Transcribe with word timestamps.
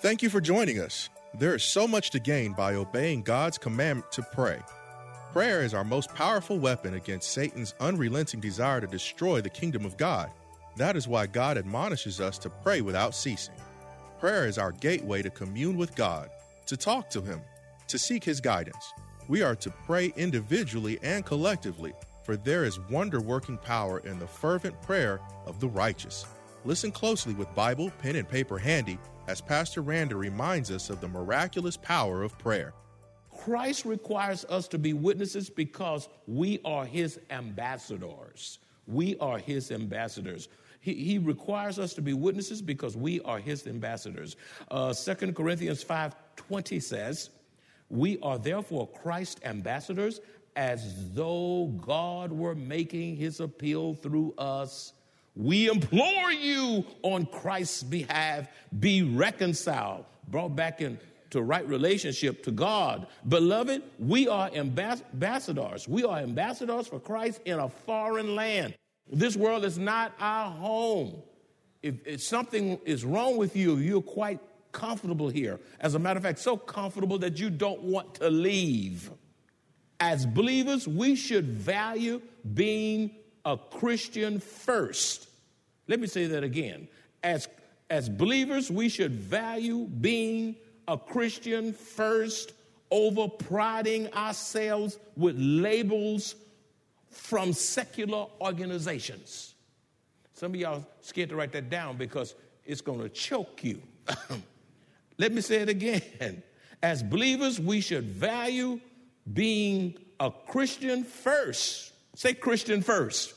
Thank 0.00 0.22
you 0.22 0.30
for 0.30 0.40
joining 0.40 0.78
us. 0.78 1.10
There 1.34 1.54
is 1.54 1.62
so 1.62 1.86
much 1.86 2.08
to 2.12 2.18
gain 2.18 2.54
by 2.54 2.74
obeying 2.74 3.20
God's 3.20 3.58
commandment 3.58 4.10
to 4.12 4.22
pray. 4.32 4.58
Prayer 5.34 5.62
is 5.62 5.74
our 5.74 5.84
most 5.84 6.14
powerful 6.14 6.58
weapon 6.58 6.94
against 6.94 7.32
Satan's 7.32 7.74
unrelenting 7.80 8.40
desire 8.40 8.80
to 8.80 8.86
destroy 8.86 9.42
the 9.42 9.50
kingdom 9.50 9.84
of 9.84 9.98
God. 9.98 10.30
That 10.76 10.96
is 10.96 11.06
why 11.06 11.26
God 11.26 11.58
admonishes 11.58 12.18
us 12.18 12.38
to 12.38 12.48
pray 12.48 12.80
without 12.80 13.14
ceasing. 13.14 13.56
Prayer 14.18 14.46
is 14.46 14.56
our 14.56 14.72
gateway 14.72 15.20
to 15.20 15.28
commune 15.28 15.76
with 15.76 15.94
God, 15.94 16.30
to 16.64 16.78
talk 16.78 17.10
to 17.10 17.20
Him, 17.20 17.42
to 17.88 17.98
seek 17.98 18.24
His 18.24 18.40
guidance. 18.40 18.94
We 19.28 19.42
are 19.42 19.56
to 19.56 19.70
pray 19.84 20.14
individually 20.16 20.98
and 21.02 21.26
collectively, 21.26 21.92
for 22.22 22.38
there 22.38 22.64
is 22.64 22.80
wonder 22.88 23.20
working 23.20 23.58
power 23.58 23.98
in 23.98 24.18
the 24.18 24.26
fervent 24.26 24.80
prayer 24.80 25.20
of 25.44 25.60
the 25.60 25.68
righteous. 25.68 26.24
Listen 26.66 26.92
closely 26.92 27.32
with 27.32 27.52
Bible, 27.54 27.90
pen, 27.98 28.16
and 28.16 28.28
paper 28.28 28.58
handy 28.58 28.98
as 29.28 29.40
Pastor 29.40 29.80
Randa 29.80 30.16
reminds 30.16 30.70
us 30.70 30.90
of 30.90 31.00
the 31.00 31.08
miraculous 31.08 31.76
power 31.78 32.22
of 32.22 32.36
prayer. 32.38 32.74
Christ 33.30 33.86
requires 33.86 34.44
us 34.44 34.68
to 34.68 34.78
be 34.78 34.92
witnesses 34.92 35.48
because 35.48 36.08
we 36.26 36.60
are 36.64 36.84
his 36.84 37.18
ambassadors. 37.30 38.58
We 38.86 39.16
are 39.18 39.38
his 39.38 39.70
ambassadors. 39.70 40.48
He, 40.80 40.92
he 40.94 41.18
requires 41.18 41.78
us 41.78 41.94
to 41.94 42.02
be 42.02 42.12
witnesses 42.12 42.60
because 42.60 42.94
we 42.94 43.20
are 43.22 43.38
his 43.38 43.66
ambassadors. 43.66 44.36
Uh, 44.70 44.92
2 44.92 45.32
Corinthians 45.32 45.82
5.20 45.82 46.82
says, 46.82 47.30
We 47.88 48.18
are 48.20 48.38
therefore 48.38 48.86
Christ's 48.88 49.40
ambassadors 49.44 50.20
as 50.56 51.14
though 51.14 51.72
God 51.80 52.32
were 52.32 52.54
making 52.54 53.16
his 53.16 53.40
appeal 53.40 53.94
through 53.94 54.34
us. 54.36 54.92
We 55.40 55.70
implore 55.70 56.30
you 56.30 56.84
on 57.02 57.24
Christ's 57.24 57.82
behalf, 57.82 58.46
be 58.78 59.02
reconciled, 59.02 60.04
brought 60.28 60.54
back 60.54 60.82
into 60.82 61.40
right 61.40 61.66
relationship 61.66 62.42
to 62.42 62.50
God. 62.50 63.06
Beloved, 63.26 63.82
we 63.98 64.28
are 64.28 64.50
ambassadors. 64.54 65.88
We 65.88 66.04
are 66.04 66.18
ambassadors 66.18 66.88
for 66.88 67.00
Christ 67.00 67.40
in 67.46 67.58
a 67.58 67.70
foreign 67.70 68.34
land. 68.34 68.74
This 69.10 69.34
world 69.34 69.64
is 69.64 69.78
not 69.78 70.12
our 70.20 70.50
home. 70.50 71.22
If, 71.82 72.06
if 72.06 72.22
something 72.22 72.78
is 72.84 73.06
wrong 73.06 73.38
with 73.38 73.56
you, 73.56 73.76
you're 73.76 74.02
quite 74.02 74.40
comfortable 74.72 75.30
here. 75.30 75.58
As 75.80 75.94
a 75.94 75.98
matter 75.98 76.18
of 76.18 76.22
fact, 76.22 76.40
so 76.40 76.58
comfortable 76.58 77.16
that 77.16 77.40
you 77.40 77.48
don't 77.48 77.80
want 77.80 78.16
to 78.16 78.28
leave. 78.28 79.10
As 79.98 80.26
believers, 80.26 80.86
we 80.86 81.16
should 81.16 81.46
value 81.46 82.20
being 82.52 83.12
a 83.46 83.56
Christian 83.56 84.38
first. 84.38 85.28
Let 85.88 86.00
me 86.00 86.06
say 86.06 86.26
that 86.26 86.44
again. 86.44 86.88
As, 87.22 87.48
as 87.88 88.08
believers, 88.08 88.70
we 88.70 88.88
should 88.88 89.12
value 89.12 89.86
being 89.86 90.56
a 90.86 90.96
Christian 90.96 91.72
first 91.72 92.52
over 92.90 93.28
priding 93.28 94.12
ourselves 94.12 94.98
with 95.16 95.36
labels 95.38 96.34
from 97.10 97.52
secular 97.52 98.26
organizations. 98.40 99.54
Some 100.34 100.54
of 100.54 100.60
y'all 100.60 100.86
scared 101.00 101.28
to 101.30 101.36
write 101.36 101.52
that 101.52 101.70
down 101.70 101.96
because 101.96 102.34
it's 102.64 102.80
going 102.80 103.00
to 103.00 103.08
choke 103.08 103.62
you. 103.62 103.82
Let 105.18 105.32
me 105.32 105.40
say 105.40 105.56
it 105.56 105.68
again. 105.68 106.42
As 106.82 107.02
believers, 107.02 107.60
we 107.60 107.80
should 107.80 108.04
value 108.04 108.80
being 109.32 109.98
a 110.18 110.30
Christian 110.30 111.04
first. 111.04 111.92
Say 112.14 112.34
Christian 112.34 112.82
first. 112.82 113.34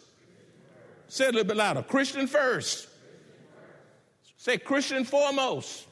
Say 1.14 1.26
it 1.26 1.28
a 1.28 1.32
little 1.34 1.48
bit 1.48 1.58
louder. 1.58 1.84
Christian 1.84 2.26
first. 2.26 2.88
Say 4.36 4.58
Christian 4.58 5.06
foremost. 5.06 5.86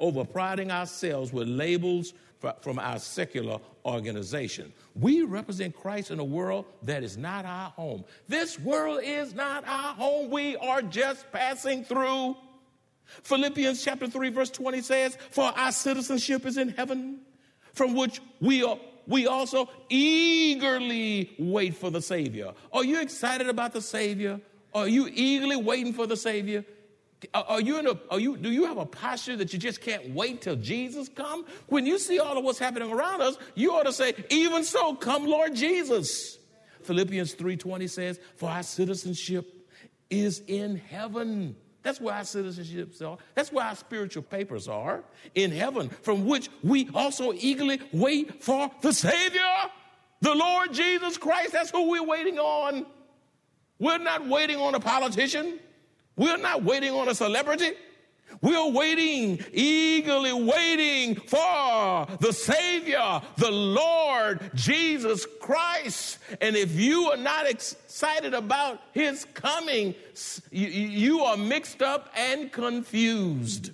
Over 0.00 0.24
priding 0.24 0.72
ourselves 0.72 1.32
with 1.32 1.46
labels 1.46 2.12
from 2.60 2.80
our 2.80 2.98
secular 2.98 3.60
organization. 3.84 4.72
We 4.96 5.22
represent 5.22 5.76
Christ 5.76 6.10
in 6.10 6.18
a 6.18 6.24
world 6.24 6.64
that 6.82 7.04
is 7.04 7.16
not 7.16 7.44
our 7.44 7.70
home. 7.70 8.04
This 8.26 8.58
world 8.58 9.02
is 9.04 9.32
not 9.32 9.62
our 9.64 9.94
home. 9.94 10.28
We 10.28 10.56
are 10.56 10.82
just 10.82 11.30
passing 11.30 11.84
through. 11.84 12.36
Philippians 13.22 13.84
chapter 13.84 14.08
3 14.08 14.30
verse 14.30 14.50
20 14.50 14.82
says, 14.82 15.16
"For 15.30 15.44
our 15.44 15.70
citizenship 15.70 16.46
is 16.46 16.56
in 16.56 16.70
heaven, 16.70 17.20
from 17.74 17.94
which 17.94 18.20
we 18.40 18.64
are 18.64 18.80
we 19.06 19.26
also 19.26 19.68
eagerly 19.88 21.34
wait 21.38 21.76
for 21.76 21.90
the 21.90 22.02
Savior. 22.02 22.52
Are 22.72 22.84
you 22.84 23.00
excited 23.00 23.48
about 23.48 23.72
the 23.72 23.82
Savior? 23.82 24.40
Are 24.74 24.88
you 24.88 25.08
eagerly 25.12 25.56
waiting 25.56 25.92
for 25.92 26.06
the 26.06 26.16
Savior? 26.16 26.64
Are 27.32 27.60
you 27.60 27.78
in 27.78 27.86
a, 27.86 27.98
are 28.10 28.20
you, 28.20 28.36
do 28.36 28.50
you 28.50 28.66
have 28.66 28.76
a 28.76 28.84
posture 28.84 29.36
that 29.36 29.52
you 29.52 29.58
just 29.58 29.80
can't 29.80 30.10
wait 30.10 30.42
till 30.42 30.56
Jesus 30.56 31.08
come? 31.08 31.46
When 31.68 31.86
you 31.86 31.98
see 31.98 32.18
all 32.18 32.36
of 32.36 32.44
what's 32.44 32.58
happening 32.58 32.92
around 32.92 33.22
us, 33.22 33.36
you 33.54 33.72
ought 33.72 33.84
to 33.84 33.92
say, 33.92 34.12
even 34.28 34.64
so, 34.64 34.94
come 34.94 35.26
Lord 35.26 35.54
Jesus. 35.54 36.38
Philippians 36.82 37.34
3.20 37.34 37.88
says, 37.88 38.20
for 38.36 38.50
our 38.50 38.62
citizenship 38.62 39.52
is 40.10 40.42
in 40.46 40.76
heaven. 40.76 41.56
That's 41.86 42.00
where 42.00 42.16
our 42.16 42.22
citizenships 42.22 43.00
are. 43.00 43.16
That's 43.36 43.52
where 43.52 43.64
our 43.64 43.76
spiritual 43.76 44.24
papers 44.24 44.66
are 44.66 45.04
in 45.36 45.52
heaven, 45.52 45.88
from 45.88 46.26
which 46.26 46.50
we 46.64 46.90
also 46.92 47.32
eagerly 47.32 47.80
wait 47.92 48.42
for 48.42 48.72
the 48.80 48.92
Savior, 48.92 49.40
the 50.20 50.34
Lord 50.34 50.72
Jesus 50.72 51.16
Christ. 51.16 51.52
That's 51.52 51.70
who 51.70 51.88
we're 51.88 52.02
waiting 52.02 52.40
on. 52.40 52.86
We're 53.78 53.98
not 53.98 54.26
waiting 54.26 54.56
on 54.56 54.74
a 54.74 54.80
politician. 54.80 55.60
We're 56.16 56.38
not 56.38 56.64
waiting 56.64 56.92
on 56.92 57.08
a 57.08 57.14
celebrity. 57.14 57.74
We're 58.40 58.70
waiting, 58.70 59.44
eagerly 59.52 60.32
waiting 60.32 61.16
for 61.16 62.06
the 62.20 62.32
Savior, 62.32 63.22
the 63.36 63.50
Lord 63.50 64.50
Jesus 64.54 65.26
Christ. 65.40 66.18
And 66.40 66.56
if 66.56 66.72
you 66.72 67.10
are 67.10 67.16
not 67.16 67.48
excited 67.48 68.34
about 68.34 68.80
His 68.92 69.24
coming, 69.34 69.94
you, 70.50 71.20
are 71.22 71.36
mixed 71.36 71.82
up 71.82 72.12
and 72.16 72.52
confused. 72.52 73.70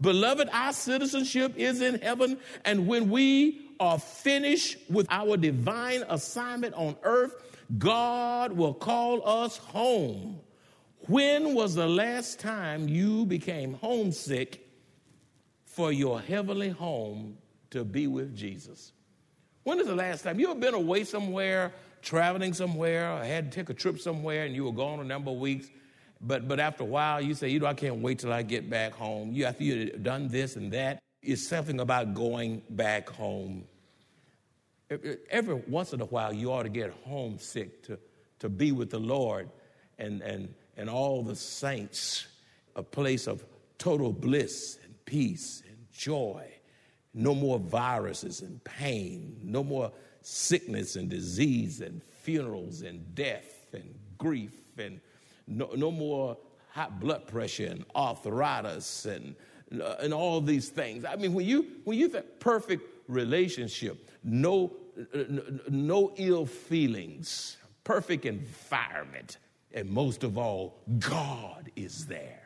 Beloved, 0.00 0.48
our 0.52 0.72
citizenship 0.72 1.54
is 1.56 1.80
in 1.80 2.00
heaven, 2.00 2.38
and 2.64 2.86
when 2.86 3.08
we 3.08 3.70
are 3.78 3.98
finished 3.98 4.78
with 4.90 5.06
our 5.10 5.36
divine 5.36 6.04
assignment 6.08 6.74
on 6.74 6.96
earth, 7.02 7.34
God 7.78 8.52
will 8.52 8.74
call 8.74 9.26
us 9.26 9.56
home. 9.56 10.40
When 11.08 11.54
was 11.54 11.74
the 11.74 11.88
last 11.88 12.38
time 12.38 12.88
you 12.88 13.26
became 13.26 13.74
homesick 13.74 14.68
for 15.64 15.90
your 15.90 16.20
heavenly 16.20 16.68
home 16.68 17.38
to 17.70 17.84
be 17.84 18.06
with 18.06 18.36
Jesus? 18.36 18.92
When 19.64 19.80
is 19.80 19.88
the 19.88 19.96
last 19.96 20.22
time 20.22 20.38
you 20.38 20.46
have 20.48 20.60
been 20.60 20.74
away 20.74 21.02
somewhere, 21.02 21.72
traveling 22.02 22.54
somewhere, 22.54 23.10
or 23.12 23.24
had 23.24 23.50
to 23.50 23.56
take 23.56 23.68
a 23.68 23.74
trip 23.74 23.98
somewhere 23.98 24.44
and 24.44 24.54
you 24.54 24.64
were 24.64 24.72
gone 24.72 25.00
a 25.00 25.04
number 25.04 25.32
of 25.32 25.38
weeks? 25.38 25.68
But, 26.20 26.46
but 26.46 26.60
after 26.60 26.84
a 26.84 26.86
while, 26.86 27.20
you 27.20 27.34
say, 27.34 27.48
you 27.48 27.58
know, 27.58 27.66
I 27.66 27.74
can't 27.74 28.00
wait 28.00 28.20
till 28.20 28.32
I 28.32 28.42
get 28.42 28.70
back 28.70 28.92
home. 28.92 29.32
You, 29.32 29.46
after 29.46 29.64
you've 29.64 30.04
done 30.04 30.28
this 30.28 30.54
and 30.54 30.72
that, 30.72 31.02
it's 31.20 31.48
something 31.48 31.80
about 31.80 32.14
going 32.14 32.62
back 32.70 33.08
home. 33.08 33.64
Every 35.30 35.54
once 35.66 35.92
in 35.92 36.00
a 36.00 36.04
while, 36.04 36.32
you 36.32 36.52
ought 36.52 36.62
to 36.62 36.68
get 36.68 36.92
homesick 37.04 37.82
to, 37.84 37.98
to 38.38 38.48
be 38.48 38.70
with 38.70 38.90
the 38.90 39.00
Lord 39.00 39.48
and, 39.98 40.22
and, 40.22 40.54
and 40.76 40.88
all 40.88 41.22
the 41.22 41.36
saints 41.36 42.26
a 42.76 42.82
place 42.82 43.26
of 43.26 43.44
total 43.78 44.12
bliss 44.12 44.78
and 44.84 44.94
peace 45.04 45.62
and 45.68 45.76
joy. 45.92 46.48
No 47.14 47.34
more 47.34 47.58
viruses 47.58 48.40
and 48.40 48.62
pain, 48.64 49.38
no 49.42 49.62
more 49.62 49.92
sickness 50.22 50.96
and 50.96 51.08
disease 51.08 51.80
and 51.80 52.02
funerals 52.02 52.82
and 52.82 53.14
death 53.14 53.66
and 53.74 53.94
grief 54.16 54.54
and 54.78 55.00
no, 55.46 55.70
no 55.74 55.90
more 55.90 56.38
high 56.70 56.88
blood 56.88 57.26
pressure 57.26 57.66
and 57.66 57.84
arthritis 57.94 59.04
and, 59.04 59.34
uh, 59.80 59.96
and 60.00 60.14
all 60.14 60.40
these 60.40 60.68
things. 60.68 61.04
I 61.04 61.16
mean, 61.16 61.34
when 61.34 61.44
you, 61.44 61.66
when 61.84 61.98
you 61.98 62.08
have 62.10 62.40
perfect 62.40 62.82
relationship, 63.08 64.10
no, 64.24 64.72
uh, 65.14 65.24
no 65.68 66.14
ill 66.16 66.46
feelings, 66.46 67.58
perfect 67.84 68.24
environment, 68.24 69.36
and 69.74 69.88
most 69.90 70.24
of 70.24 70.38
all, 70.38 70.82
God 70.98 71.70
is 71.76 72.06
there. 72.06 72.42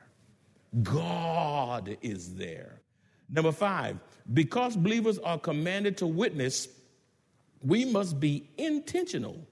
God 0.83 1.97
is 2.03 2.35
there. 2.35 2.81
Number 3.29 3.53
five, 3.53 3.99
because 4.35 4.77
believers 4.77 5.19
are 5.19 5.39
commanded 5.39 5.97
to 5.99 6.07
witness, 6.07 6.69
we 7.63 7.85
must 7.85 8.21
be 8.21 8.49
intentional 8.59 9.47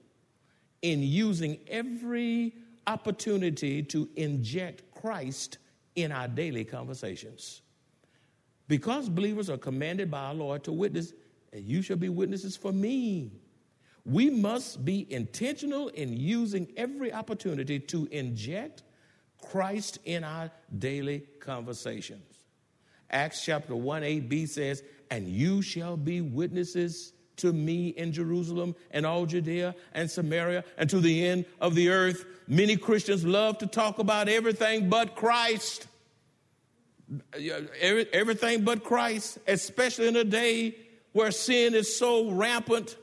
in 0.81 1.01
using 1.01 1.57
every 1.67 2.53
opportunity 2.87 3.81
to 3.83 4.07
inject 4.15 4.83
Christ 4.93 5.57
in 5.95 6.11
our 6.11 6.27
daily 6.27 6.63
conversations. 6.63 7.61
Because 8.67 9.09
believers 9.09 9.49
are 9.49 9.57
commanded 9.57 10.09
by 10.09 10.19
our 10.19 10.33
Lord 10.33 10.63
to 10.65 10.71
witness, 10.71 11.13
and 11.53 11.63
you 11.63 11.81
shall 11.81 11.97
be 11.97 12.09
witnesses 12.09 12.55
for 12.55 12.71
me. 12.71 13.31
We 14.05 14.29
must 14.29 14.85
be 14.85 15.11
intentional 15.11 15.87
in 15.89 16.15
using 16.15 16.71
every 16.77 17.11
opportunity 17.11 17.79
to 17.79 18.07
inject 18.11 18.83
Christ 19.41 19.97
in 20.05 20.23
our 20.23 20.51
daily 20.77 21.23
conversations. 21.39 22.23
Acts 23.09 23.43
chapter 23.43 23.75
1 23.75 24.03
8b 24.03 24.47
says, 24.49 24.83
And 25.09 25.27
you 25.27 25.61
shall 25.61 25.97
be 25.97 26.21
witnesses 26.21 27.13
to 27.37 27.51
me 27.51 27.89
in 27.89 28.11
Jerusalem 28.11 28.75
and 28.91 29.05
all 29.05 29.25
Judea 29.25 29.75
and 29.93 30.09
Samaria 30.09 30.63
and 30.77 30.89
to 30.89 30.99
the 30.99 31.25
end 31.25 31.45
of 31.59 31.75
the 31.75 31.89
earth. 31.89 32.25
Many 32.47 32.77
Christians 32.77 33.25
love 33.25 33.57
to 33.59 33.67
talk 33.67 33.99
about 33.99 34.29
everything 34.29 34.89
but 34.89 35.15
Christ. 35.15 35.87
Everything 37.33 38.63
but 38.63 38.83
Christ, 38.83 39.39
especially 39.47 40.07
in 40.07 40.15
a 40.15 40.23
day 40.23 40.75
where 41.11 41.31
sin 41.31 41.75
is 41.75 41.95
so 41.95 42.31
rampant, 42.31 42.95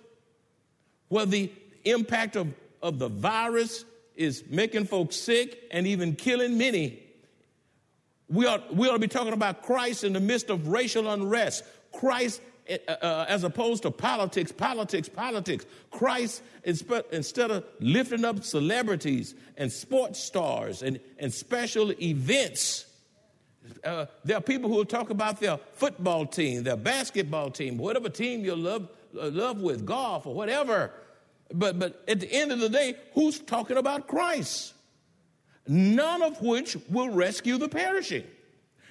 where 1.13 1.27
the 1.27 1.53
impact 1.85 2.37
of, 2.37 2.49
of 2.81 2.99
the 2.99 3.09
virus 3.09 3.85
is 4.17 4.45
making 4.49 4.87
folks 4.87 5.15
sick 5.15 5.59
and 5.71 5.87
even 5.87 6.17
killing 6.17 6.57
many. 6.57 7.03
We 8.31 8.47
ought, 8.47 8.75
we 8.75 8.89
ought 8.89 8.95
to 8.95 8.99
be 8.99 9.09
talking 9.09 9.35
about 9.35 9.63
Christ 9.63 10.05
in 10.05 10.15
the 10.15 10.21
midst 10.21 10.49
of 10.49 10.69
racial 10.69 11.11
unrest. 11.11 11.65
Christ 11.93 12.41
uh, 12.89 13.27
as 13.29 13.45
opposed 13.45 13.83
to 13.83 13.91
politics, 13.91 14.53
politics, 14.53 15.07
politics. 15.07 15.67
Christ, 15.91 16.43
instead 16.65 17.51
of 17.51 17.65
lifting 17.79 18.25
up 18.25 18.43
celebrities 18.43 19.35
and 19.59 19.71
sports 19.71 20.19
stars 20.19 20.83
and, 20.83 20.99
and 21.19 21.31
special 21.31 21.93
events, 22.01 22.87
uh, 23.85 24.07
there 24.25 24.39
are 24.39 24.41
people 24.41 24.71
who 24.71 24.77
will 24.77 24.85
talk 24.87 25.11
about 25.11 25.41
their 25.41 25.59
football 25.75 26.25
team, 26.25 26.63
their 26.63 26.77
basketball 26.77 27.51
team, 27.51 27.77
whatever 27.77 28.09
team 28.09 28.45
you 28.45 28.57
love, 28.57 28.89
uh, 29.21 29.29
love 29.29 29.61
with, 29.61 29.85
golf 29.85 30.27
or 30.27 30.35
whatever. 30.35 30.91
But, 31.53 31.79
but 31.79 32.03
at 32.09 32.21
the 32.21 32.33
end 32.33 32.53
of 32.53 32.61
the 32.61 32.69
day, 32.69 32.95
who's 33.15 33.39
talking 33.39 33.77
about 33.77 34.07
Christ? 34.09 34.75
None 35.67 36.23
of 36.23 36.41
which 36.43 36.77
will 36.89 37.11
rescue 37.11 37.59
the 37.59 37.69
perishing. 37.69 38.25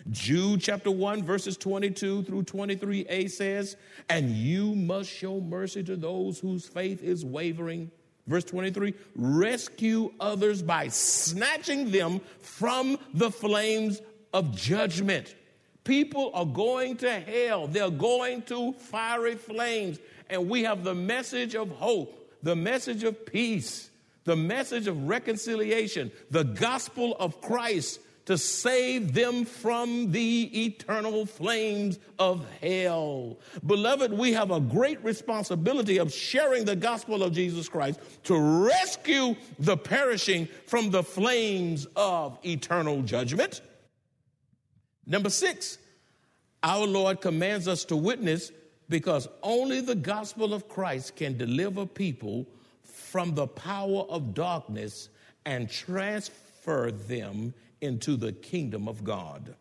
Jude 0.09 0.61
chapter 0.61 0.89
1, 0.89 1.23
verses 1.23 1.57
22 1.57 2.23
through 2.23 2.43
23a 2.43 3.29
says, 3.29 3.75
And 4.09 4.31
you 4.31 4.73
must 4.75 5.09
show 5.09 5.39
mercy 5.39 5.83
to 5.83 5.95
those 5.95 6.39
whose 6.39 6.67
faith 6.67 7.03
is 7.03 7.23
wavering. 7.23 7.91
Verse 8.27 8.43
23 8.45 8.93
rescue 9.15 10.11
others 10.19 10.61
by 10.61 10.87
snatching 10.87 11.91
them 11.91 12.21
from 12.39 12.97
the 13.13 13.31
flames 13.31 14.01
of 14.33 14.55
judgment. 14.55 15.35
People 15.83 16.31
are 16.33 16.45
going 16.45 16.97
to 16.97 17.11
hell, 17.11 17.67
they're 17.67 17.89
going 17.89 18.43
to 18.43 18.73
fiery 18.73 19.35
flames. 19.35 19.99
And 20.29 20.47
we 20.49 20.63
have 20.63 20.83
the 20.83 20.95
message 20.95 21.55
of 21.55 21.69
hope, 21.71 22.20
the 22.43 22.55
message 22.55 23.03
of 23.03 23.25
peace, 23.25 23.89
the 24.23 24.35
message 24.35 24.87
of 24.87 25.07
reconciliation, 25.07 26.11
the 26.29 26.43
gospel 26.43 27.15
of 27.19 27.41
Christ 27.41 27.99
to 28.25 28.37
save 28.37 29.13
them 29.13 29.45
from 29.45 30.11
the 30.11 30.65
eternal 30.65 31.25
flames 31.25 31.99
of 32.19 32.45
hell. 32.61 33.39
Beloved, 33.65 34.13
we 34.13 34.33
have 34.33 34.51
a 34.51 34.59
great 34.59 35.03
responsibility 35.03 35.97
of 35.97 36.13
sharing 36.13 36.65
the 36.65 36.75
gospel 36.75 37.23
of 37.23 37.33
Jesus 37.33 37.67
Christ 37.67 37.99
to 38.25 38.37
rescue 38.37 39.35
the 39.59 39.75
perishing 39.75 40.47
from 40.67 40.91
the 40.91 41.03
flames 41.03 41.87
of 41.95 42.37
eternal 42.45 43.01
judgment. 43.01 43.61
Number 45.05 45.29
six, 45.29 45.77
our 46.63 46.85
Lord 46.85 47.21
commands 47.21 47.67
us 47.67 47.85
to 47.85 47.95
witness 47.95 48.51
because 48.91 49.29
only 49.41 49.79
the 49.79 49.95
gospel 49.95 50.53
of 50.53 50.67
Christ 50.67 51.15
can 51.15 51.37
deliver 51.37 51.85
people 51.85 52.45
from 52.83 53.33
the 53.33 53.47
power 53.47 54.01
of 54.09 54.33
darkness 54.33 55.07
and 55.45 55.69
transfer 55.69 56.91
them 56.91 57.53
into 57.79 58.17
the 58.17 58.33
kingdom 58.33 58.89
of 58.89 59.05
God. 59.05 59.55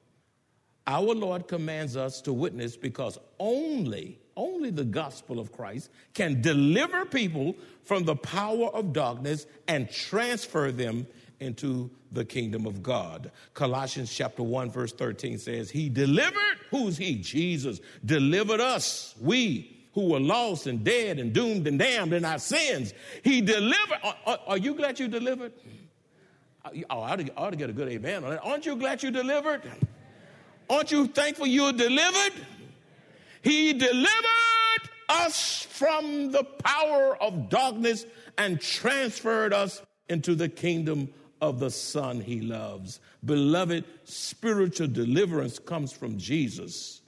Our 0.85 1.15
Lord 1.15 1.47
commands 1.47 1.97
us 1.97 2.21
to 2.23 2.33
witness 2.33 2.77
because 2.77 3.19
only, 3.39 4.19
only 4.37 4.71
the 4.71 4.85
gospel 4.85 5.39
of 5.39 5.53
Christ 5.53 5.91
can 6.13 6.43
deliver 6.43 7.05
people 7.05 7.55
from 7.85 8.03
the 8.05 8.17
power 8.17 8.67
of 8.75 8.93
darkness 8.93 9.47
and 9.69 9.89
transfer 9.89 10.73
them 10.73 11.07
into 11.41 11.91
the 12.13 12.25
kingdom 12.25 12.67
of 12.67 12.83
God. 12.83 13.31
Colossians 13.55 14.15
chapter 14.15 14.43
1 14.43 14.71
verse 14.71 14.93
13 14.93 15.39
says, 15.39 15.71
He 15.71 15.89
delivered, 15.89 16.59
who's 16.71 16.97
He? 16.97 17.17
Jesus 17.17 17.81
delivered 18.05 18.61
us, 18.61 19.15
we 19.21 19.77
who 19.93 20.09
were 20.11 20.21
lost 20.21 20.67
and 20.67 20.85
dead 20.85 21.19
and 21.19 21.33
doomed 21.33 21.67
and 21.67 21.79
damned 21.79 22.13
in 22.13 22.25
our 22.25 22.39
sins. 22.39 22.95
He 23.25 23.41
delivered. 23.41 23.99
Are, 24.25 24.39
are 24.47 24.59
you 24.59 24.75
glad 24.75 25.01
you 25.01 25.09
delivered? 25.09 25.53
Uh, 26.65 26.71
oh, 26.91 27.01
I 27.01 27.13
ought, 27.13 27.17
to, 27.17 27.39
I 27.39 27.47
ought 27.47 27.51
to 27.51 27.57
get 27.57 27.71
a 27.71 27.73
good 27.73 27.89
amen 27.89 28.25
on 28.25 28.31
that. 28.31 28.45
Aren't 28.45 28.67
you 28.67 28.77
glad 28.77 29.03
you 29.03 29.11
delivered? 29.11 29.63
Aren't 30.69 30.93
you 30.93 31.07
thankful 31.07 31.47
you're 31.47 31.73
delivered? 31.73 32.47
He 33.43 33.73
delivered 33.73 34.91
us 35.09 35.67
from 35.71 36.31
the 36.31 36.45
power 36.45 37.21
of 37.21 37.49
darkness 37.49 38.07
and 38.39 38.61
transferred 38.61 39.53
us 39.53 39.83
into 40.09 40.35
the 40.35 40.49
kingdom 40.49 41.09
of 41.41 41.61
the 41.61 41.71
Son 41.71 42.21
he 42.21 42.41
loves. 42.41 43.01
Beloved, 43.25 43.85
spiritual 44.05 44.89
deliverance 44.89 45.59
comes 45.59 45.93
from 45.93 46.19
Jesus. 46.19 47.03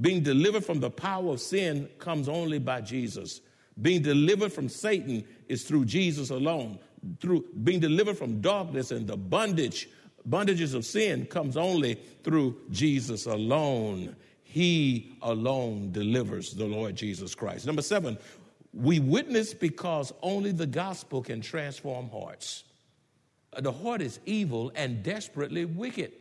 Being 0.00 0.22
delivered 0.22 0.64
from 0.64 0.80
the 0.80 0.90
power 0.90 1.32
of 1.32 1.40
sin 1.40 1.88
comes 1.98 2.28
only 2.28 2.58
by 2.58 2.80
Jesus. 2.80 3.40
Being 3.80 4.02
delivered 4.02 4.52
from 4.52 4.68
Satan 4.68 5.24
is 5.48 5.64
through 5.64 5.84
Jesus 5.84 6.30
alone 6.30 6.78
through 7.20 7.44
being 7.62 7.80
delivered 7.80 8.16
from 8.16 8.40
darkness 8.40 8.90
and 8.90 9.06
the 9.06 9.16
bondage, 9.16 9.88
bondages 10.28 10.74
of 10.74 10.84
sin 10.84 11.26
comes 11.26 11.56
only 11.56 11.96
through 12.22 12.56
Jesus 12.70 13.26
alone. 13.26 14.16
He 14.42 15.16
alone 15.22 15.90
delivers 15.92 16.54
the 16.54 16.66
Lord 16.66 16.94
Jesus 16.94 17.34
Christ. 17.34 17.66
Number 17.66 17.82
seven, 17.82 18.16
we 18.72 19.00
witness 19.00 19.54
because 19.54 20.12
only 20.22 20.52
the 20.52 20.66
gospel 20.66 21.22
can 21.22 21.40
transform 21.40 22.08
hearts. 22.08 22.64
The 23.58 23.72
heart 23.72 24.02
is 24.02 24.20
evil 24.26 24.72
and 24.74 25.02
desperately 25.02 25.64
wicked. 25.64 26.12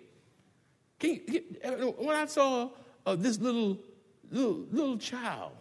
You, 1.01 1.53
when 1.97 2.15
I 2.15 2.25
saw 2.27 2.69
uh, 3.06 3.15
this 3.15 3.39
little, 3.39 3.77
little, 4.31 4.65
little 4.71 4.97
child 4.97 5.51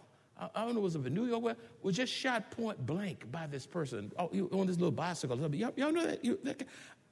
I, 0.55 0.65
don't 0.65 0.75
know, 0.75 0.81
was 0.81 0.95
it 0.95 1.05
in 1.05 1.13
New 1.13 1.25
York, 1.25 1.57
was 1.81 1.95
just 1.95 2.11
shot 2.11 2.51
point 2.51 2.83
blank 2.85 3.31
by 3.31 3.47
this 3.47 3.65
person 3.65 4.11
oh, 4.17 4.29
on 4.51 4.67
this 4.67 4.77
little 4.77 4.91
bicycle. 4.91 5.37
Y'all, 5.53 5.71
y'all 5.75 5.91
know 5.91 6.05
that, 6.05 6.23
you, 6.25 6.39
that, 6.43 6.63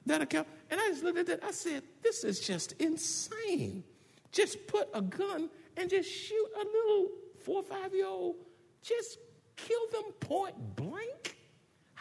that 0.06 0.22
account? 0.22 0.48
And 0.70 0.80
I 0.80 0.88
just 0.88 1.04
looked 1.04 1.18
at 1.18 1.26
that. 1.26 1.44
I 1.44 1.50
said, 1.50 1.82
this 2.02 2.24
is 2.24 2.40
just 2.40 2.72
insane. 2.80 3.84
Just 4.32 4.66
put 4.66 4.88
a 4.94 5.02
gun 5.02 5.50
and 5.76 5.88
just 5.88 6.10
shoot 6.10 6.48
a 6.56 6.64
little 6.64 7.10
four 7.44 7.60
or 7.60 7.62
five 7.62 7.94
year 7.94 8.06
old. 8.06 8.36
Just 8.82 9.18
kill 9.56 9.86
them 9.92 10.12
point 10.20 10.76
blank. 10.76 11.31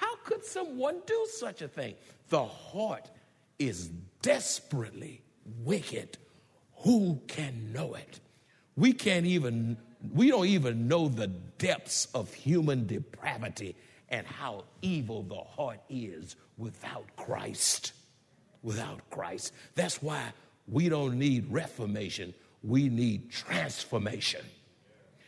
How 0.02 0.16
could 0.24 0.44
someone 0.44 0.98
do 1.06 1.28
such 1.32 1.62
a 1.62 1.68
thing? 1.68 1.94
The 2.30 2.44
heart 2.44 3.12
is 3.60 3.92
desperately 4.24 5.22
wicked. 5.64 6.18
Who 6.78 7.22
can 7.28 7.72
know 7.72 7.94
it? 7.94 8.20
We 8.76 8.94
can't 8.94 9.28
even 9.28 9.78
we 10.16 10.30
don't 10.30 10.48
even 10.48 10.88
know 10.88 11.08
the 11.08 11.28
depths 11.28 12.08
of 12.16 12.34
human 12.34 12.88
depravity 12.88 13.76
and 14.10 14.26
how 14.26 14.64
evil 14.82 15.22
the 15.22 15.36
heart 15.36 15.80
is 15.88 16.36
without 16.58 17.06
Christ. 17.16 17.94
Without 18.64 19.08
Christ. 19.12 19.54
That's 19.76 20.02
why 20.02 20.34
we 20.68 20.90
don't 20.90 21.20
need 21.20 21.52
reformation, 21.52 22.34
we 22.64 22.90
need 22.90 23.30
transformation. 23.30 24.42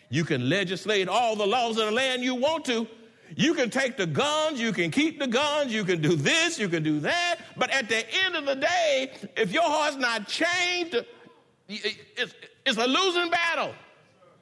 You 0.10 0.24
can 0.24 0.50
legislate 0.50 1.08
all 1.08 1.36
the 1.36 1.46
laws 1.46 1.78
in 1.78 1.86
the 1.86 1.92
land 1.92 2.24
you 2.24 2.34
want 2.34 2.66
to. 2.66 2.88
You 3.36 3.54
can 3.54 3.70
take 3.70 3.98
the 3.98 4.06
guns, 4.06 4.60
you 4.60 4.72
can 4.72 4.92
keep 4.92 5.20
the 5.20 5.28
guns, 5.28 5.74
you 5.74 5.84
can 5.84 6.02
do 6.02 6.16
this, 6.16 6.60
you 6.60 6.70
can 6.70 6.84
do 6.84 7.00
that. 7.02 7.40
But 7.58 7.72
at 7.72 7.90
the 7.90 8.04
end 8.26 8.36
of 8.36 8.46
the 8.46 8.56
day, 8.56 9.14
if 9.36 9.52
your 9.52 9.64
heart's 9.64 9.98
not 9.98 10.28
changed, 10.28 11.04
it's, 11.68 12.36
it's 12.66 12.78
a 12.78 12.88
losing 12.88 13.30
battle. 13.30 13.74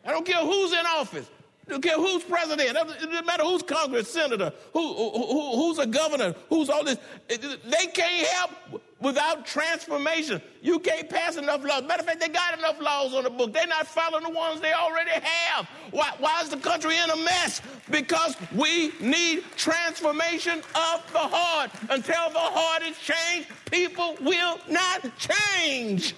I 0.06 0.12
don't 0.12 0.26
care 0.26 0.44
who's 0.44 0.74
in 0.74 0.86
office. 0.86 1.30
Don't 1.72 1.82
care 1.82 1.96
who's 1.96 2.22
president. 2.26 2.70
It 2.70 2.74
doesn't 2.74 3.26
matter 3.26 3.44
who's 3.44 3.64
Congress, 3.64 4.12
senator, 4.12 4.52
who, 4.74 4.94
who, 4.94 5.56
who's 5.56 5.80
a 5.80 5.88
governor, 5.88 6.36
who's 6.50 6.70
all 6.70 6.84
this. 6.84 6.98
They 7.30 7.88
can't 7.94 8.28
help 8.28 8.52
without 9.00 9.46
transformation. 9.46 10.42
You 10.62 10.80
can't 10.80 11.10
pass 11.10 11.38
enough 11.38 11.64
laws. 11.64 11.84
Matter 11.84 12.02
of 12.02 12.08
fact, 12.08 12.20
they 12.20 12.28
got 12.28 12.60
enough 12.60 12.78
laws 12.82 13.14
on 13.14 13.24
the 13.24 13.30
book. 13.30 13.54
They're 13.54 13.68
not 13.68 13.88
following 13.88 14.26
the 14.26 14.32
ones 14.32 14.60
they 14.60 14.74
already 14.74 15.12
have. 15.12 15.66
Why, 15.92 16.12
why 16.20 16.42
is 16.42 16.50
the 16.50 16.58
country 16.58 16.98
in 16.98 17.10
a 17.10 17.16
mess? 17.16 17.62
Because 17.90 18.36
we 18.54 18.92
need 19.00 19.46
transformation 19.56 20.60
of 20.76 21.10
the 21.14 21.20
heart. 21.20 21.72
Until 21.90 22.32
the 22.32 22.40
heart 22.40 22.84
is 22.84 22.98
changed, 22.98 23.48
people 23.72 24.18
will 24.20 24.60
not 24.68 25.10
change. 25.18 26.16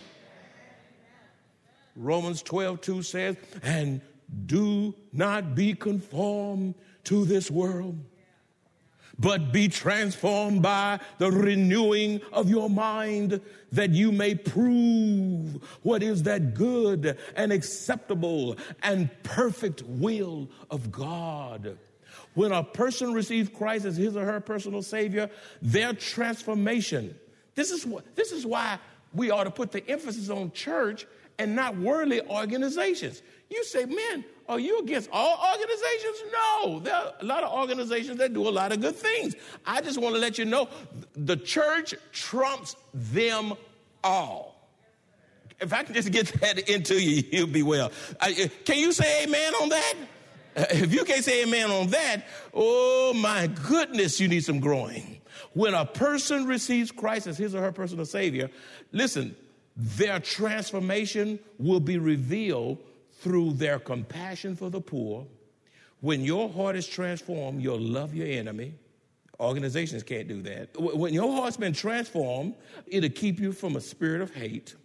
Romans 1.95 2.41
12, 2.41 2.81
2 2.81 3.03
says, 3.03 3.35
and 3.61 4.01
do 4.45 4.95
not 5.11 5.55
be 5.55 5.73
conformed 5.73 6.75
to 7.05 7.25
this 7.25 7.51
world, 7.51 7.97
but 9.19 9.51
be 9.51 9.67
transformed 9.67 10.61
by 10.61 10.99
the 11.19 11.31
renewing 11.31 12.21
of 12.31 12.49
your 12.49 12.69
mind 12.69 13.41
that 13.71 13.91
you 13.91 14.11
may 14.11 14.35
prove 14.35 15.61
what 15.83 16.01
is 16.01 16.23
that 16.23 16.53
good 16.53 17.17
and 17.35 17.51
acceptable 17.51 18.57
and 18.81 19.09
perfect 19.23 19.83
will 19.83 20.49
of 20.69 20.91
God. 20.91 21.77
When 22.33 22.51
a 22.51 22.63
person 22.63 23.13
receives 23.13 23.49
Christ 23.49 23.85
as 23.85 23.97
his 23.97 24.15
or 24.15 24.25
her 24.25 24.39
personal 24.39 24.81
savior, 24.81 25.29
their 25.61 25.93
transformation. 25.93 27.15
This 27.55 27.69
is 27.69 27.85
what 27.85 28.15
this 28.15 28.31
is 28.31 28.45
why 28.45 28.79
we 29.13 29.29
ought 29.29 29.43
to 29.43 29.51
put 29.51 29.71
the 29.71 29.87
emphasis 29.87 30.29
on 30.29 30.51
church 30.51 31.05
and 31.39 31.55
not 31.55 31.77
worldly 31.77 32.21
organizations. 32.21 33.21
You 33.49 33.63
say, 33.63 33.85
man, 33.85 34.23
are 34.49 34.59
you 34.59 34.79
against 34.79 35.09
all 35.11 35.39
organizations? 35.51 36.17
No. 36.31 36.79
There 36.79 36.93
are 36.93 37.13
a 37.19 37.25
lot 37.25 37.43
of 37.43 37.53
organizations 37.53 38.17
that 38.17 38.33
do 38.33 38.47
a 38.47 38.49
lot 38.49 38.71
of 38.71 38.81
good 38.81 38.95
things. 38.95 39.35
I 39.65 39.81
just 39.81 39.99
want 39.99 40.15
to 40.15 40.21
let 40.21 40.37
you 40.37 40.45
know 40.45 40.69
the 41.13 41.37
church 41.37 41.95
trumps 42.11 42.75
them 42.93 43.53
all. 44.03 44.53
If 45.59 45.71
I 45.71 45.83
can 45.83 45.93
just 45.93 46.11
get 46.11 46.27
that 46.41 46.59
into 46.69 47.01
you, 47.01 47.23
you'll 47.31 47.47
be 47.47 47.63
well. 47.63 47.91
Eh, 48.21 48.47
can 48.65 48.77
you 48.77 48.91
say 48.91 49.23
amen 49.23 49.53
on 49.55 49.69
that? 49.69 49.93
If 50.55 50.93
you 50.93 51.03
can't 51.03 51.23
say 51.23 51.41
amen 51.43 51.71
on 51.71 51.87
that, 51.87 52.27
oh 52.53 53.11
my 53.15 53.47
goodness, 53.47 54.19
you 54.19 54.27
need 54.27 54.43
some 54.45 54.59
growing. 54.59 55.19
When 55.53 55.73
a 55.73 55.83
person 55.83 56.45
receives 56.45 56.91
Christ 56.91 57.25
as 57.25 57.39
his 57.39 57.55
or 57.55 57.61
her 57.61 57.71
personal 57.71 58.05
Savior, 58.05 58.51
listen, 58.91 59.35
their 59.75 60.19
transformation 60.19 61.39
will 61.57 61.79
be 61.79 61.97
revealed 61.97 62.77
through 63.19 63.53
their 63.53 63.79
compassion 63.79 64.55
for 64.55 64.69
the 64.69 64.81
poor. 64.81 65.25
When 66.01 66.21
your 66.21 66.49
heart 66.49 66.75
is 66.75 66.87
transformed, 66.87 67.61
you'll 67.61 67.79
love 67.79 68.13
your 68.13 68.27
enemy. 68.27 68.73
Organizations 69.39 70.03
can't 70.03 70.27
do 70.27 70.41
that. 70.43 70.69
When 70.79 71.13
your 71.13 71.31
heart's 71.31 71.57
been 71.57 71.73
transformed, 71.73 72.55
it'll 72.87 73.09
keep 73.09 73.39
you 73.39 73.51
from 73.51 73.75
a 73.75 73.81
spirit 73.81 74.21
of 74.21 74.33
hate. 74.33 74.75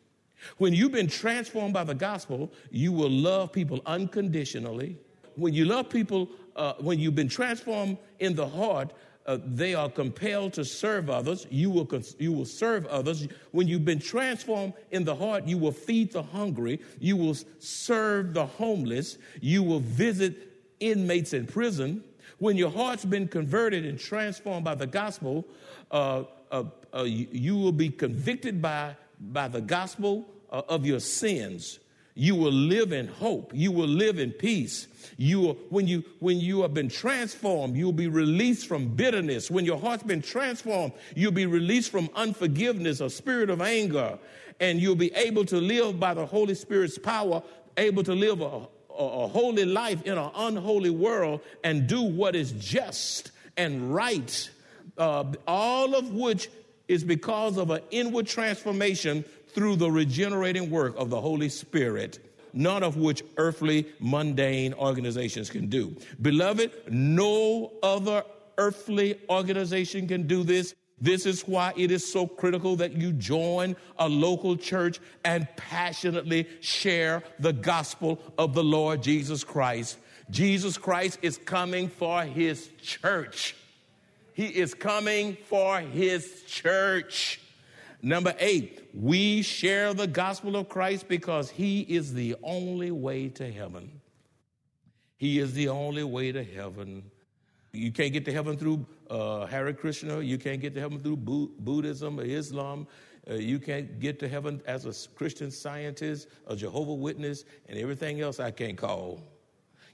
When 0.57 0.73
you've 0.73 0.93
been 0.93 1.09
transformed 1.09 1.75
by 1.75 1.85
the 1.85 1.95
gospel, 1.95 2.53
you 2.71 2.93
will 2.93 3.11
love 3.11 3.53
people 3.53 3.81
unconditionally. 3.87 4.97
When 5.35 5.53
you 5.53 5.65
love 5.65 5.91
people, 5.91 6.29
uh, 6.57 6.75
when 6.79 6.99
you've 6.99 7.15
been 7.15 7.29
transformed 7.29 7.99
in 8.21 8.35
the 8.35 8.49
heart, 8.49 8.93
uh, 9.29 9.39
they 9.45 9.75
are 9.75 9.91
compelled 9.91 10.55
to 10.55 10.65
serve 10.65 11.11
others. 11.11 11.47
You 11.51 11.69
will, 11.69 11.87
you 12.19 12.33
will 12.33 12.47
serve 12.47 12.87
others. 12.87 13.29
When 13.53 13.69
you've 13.69 13.85
been 13.85 13.99
transformed 13.99 14.73
in 14.91 15.05
the 15.05 15.15
heart, 15.15 15.47
you 15.47 15.59
will 15.59 15.73
feed 15.73 16.13
the 16.13 16.23
hungry. 16.23 16.81
You 16.99 17.17
will 17.19 17.37
serve 17.59 18.33
the 18.33 18.47
homeless. 18.47 19.19
You 19.43 19.63
will 19.63 19.81
visit 19.81 20.49
inmates 20.81 21.35
in 21.35 21.47
prison. 21.47 22.03
When 22.39 22.57
your 22.57 22.71
heart's 22.71 23.05
been 23.05 23.29
converted 23.29 23.85
and 23.85 23.99
transformed 23.99 24.65
by 24.65 24.77
the 24.77 24.87
gospel, 24.87 25.47
uh, 25.91 26.25
uh, 26.51 26.65
uh 26.95 27.03
you, 27.03 27.29
you, 27.31 27.57
will 27.57 27.73
be 27.73 27.91
convicted 27.91 28.63
by, 28.63 28.97
by 29.21 29.49
the 29.49 29.61
gospel 29.61 30.27
uh, 30.51 30.63
of 30.71 30.87
your 30.87 31.01
sins. 31.01 31.81
You 32.21 32.35
will 32.35 32.51
live 32.53 32.91
in 32.91 33.07
hope. 33.07 33.53
You 33.55 33.71
will 33.71 33.87
live 33.87 34.19
in 34.19 34.33
peace. 34.33 34.89
You 35.19 35.41
will, 35.41 35.55
when 35.69 35.87
you 35.87 36.03
when 36.19 36.41
you 36.41 36.63
have 36.63 36.75
been 36.75 36.89
transformed, 36.89 37.77
you'll 37.77 37.93
be 37.93 38.09
released 38.09 38.67
from 38.67 38.89
bitterness. 38.89 39.53
When 39.53 39.65
your 39.65 39.79
heart's 39.79 40.03
been 40.03 40.21
transformed, 40.21 40.95
you'll 41.15 41.31
be 41.31 41.47
released 41.47 41.93
from 41.93 42.11
unforgiveness, 42.17 43.01
a 43.01 43.09
spirit 43.09 43.51
of 43.51 43.61
anger, 43.61 44.19
and 44.59 44.81
you'll 44.81 44.97
be 44.97 45.15
able 45.15 45.45
to 45.45 45.59
live 45.59 46.01
by 46.01 46.13
the 46.13 46.27
Holy 46.27 46.57
Spirit's 46.57 46.99
power, 46.99 47.41
able 47.77 48.03
to 48.03 48.17
live 48.17 48.41
a, 48.41 48.67
a, 48.99 49.29
holy 49.29 49.65
life 49.65 50.03
in 50.03 50.19
an 50.19 50.31
unholy 50.35 50.91
world 50.91 51.41
and 51.63 51.87
do 51.87 52.03
what 52.03 52.35
is 52.35 52.51
just 52.51 53.31
and 53.57 53.95
right. 53.95 54.51
Uh, 54.97 55.23
all 55.47 55.95
of 55.95 56.13
which 56.13 56.49
is 56.89 57.05
because 57.05 57.59
of 57.59 57.71
an 57.71 57.83
inward 57.93 58.27
transformation 58.27 59.25
through 59.53 59.77
the 59.77 59.91
regenerating 59.91 60.71
work 60.71 60.95
of 60.97 61.11
the 61.11 61.21
Holy 61.21 61.49
Spirit, 61.49 62.19
none 62.53 62.83
of 62.83 62.97
which 62.97 63.23
earthly, 63.37 63.87
mundane 64.01 64.75
organizations 64.75 65.51
can 65.51 65.69
do. 65.69 65.97
Beloved, 66.21 66.73
no 66.91 67.73
other 67.83 68.25
earthly 68.57 69.19
organization 69.31 70.07
can 70.07 70.27
do 70.27 70.43
this. 70.43 70.75
This 71.01 71.27
is 71.27 71.43
why 71.43 71.73
it 71.77 71.93
is 71.93 72.11
so 72.11 72.27
critical 72.27 72.75
that 72.77 72.93
you 72.93 73.13
join 73.13 73.77
a 73.99 74.09
local 74.09 74.57
church 74.57 74.99
and 75.25 75.47
passionately 75.57 76.49
share 76.61 77.23
the 77.39 77.53
gospel 77.53 78.19
of 78.37 78.55
the 78.55 78.65
Lord 78.65 79.03
Jesus 79.03 79.45
Christ. 79.45 79.99
Jesus 80.31 80.77
Christ 80.77 81.21
is 81.23 81.39
coming 81.39 81.89
for 81.89 82.23
his 82.25 82.69
church. 82.83 83.55
He 84.35 84.47
is 84.47 84.75
coming 84.75 85.37
for 85.47 85.81
his 85.81 86.43
church. 86.47 87.41
Number 88.01 88.35
eight, 88.39 88.89
we 88.95 89.43
share 89.43 89.93
the 89.93 90.07
gospel 90.07 90.57
of 90.57 90.69
Christ 90.69 91.09
because 91.09 91.51
he 91.51 91.81
is 91.81 92.15
the 92.15 92.37
only 92.43 92.91
way 92.91 93.29
to 93.31 93.51
heaven. 93.51 94.01
He 95.17 95.41
is 95.41 95.53
the 95.53 95.69
only 95.69 96.05
way 96.05 96.31
to 96.31 96.45
heaven. 96.45 97.11
You 97.73 97.91
can't 97.91 98.13
get 98.13 98.25
to 98.27 98.33
heaven 98.33 98.57
through 98.57 98.87
uh, 99.11 99.47
Hare 99.47 99.73
Krishna. 99.73 100.21
You 100.21 100.39
can't 100.39 100.61
get 100.61 100.75
to 100.75 100.81
heaven 100.81 101.01
through 101.01 101.17
Buddhism 101.17 102.21
or 102.21 102.25
Islam. 102.25 102.87
Uh, 103.29 103.35
you 103.35 103.59
can't 103.59 103.99
get 103.99 104.19
to 104.21 104.29
heaven 104.29 104.63
as 104.67 104.87
a 104.87 105.09
Christian 105.17 105.51
scientist, 105.51 106.29
a 106.47 106.57
Jehovah 106.57 106.95
Witness, 106.95 107.45
and 107.69 107.79
everything 107.79 108.21
else 108.21 108.39
I 108.39 108.53
can't 108.53 108.79
call. 108.79 109.21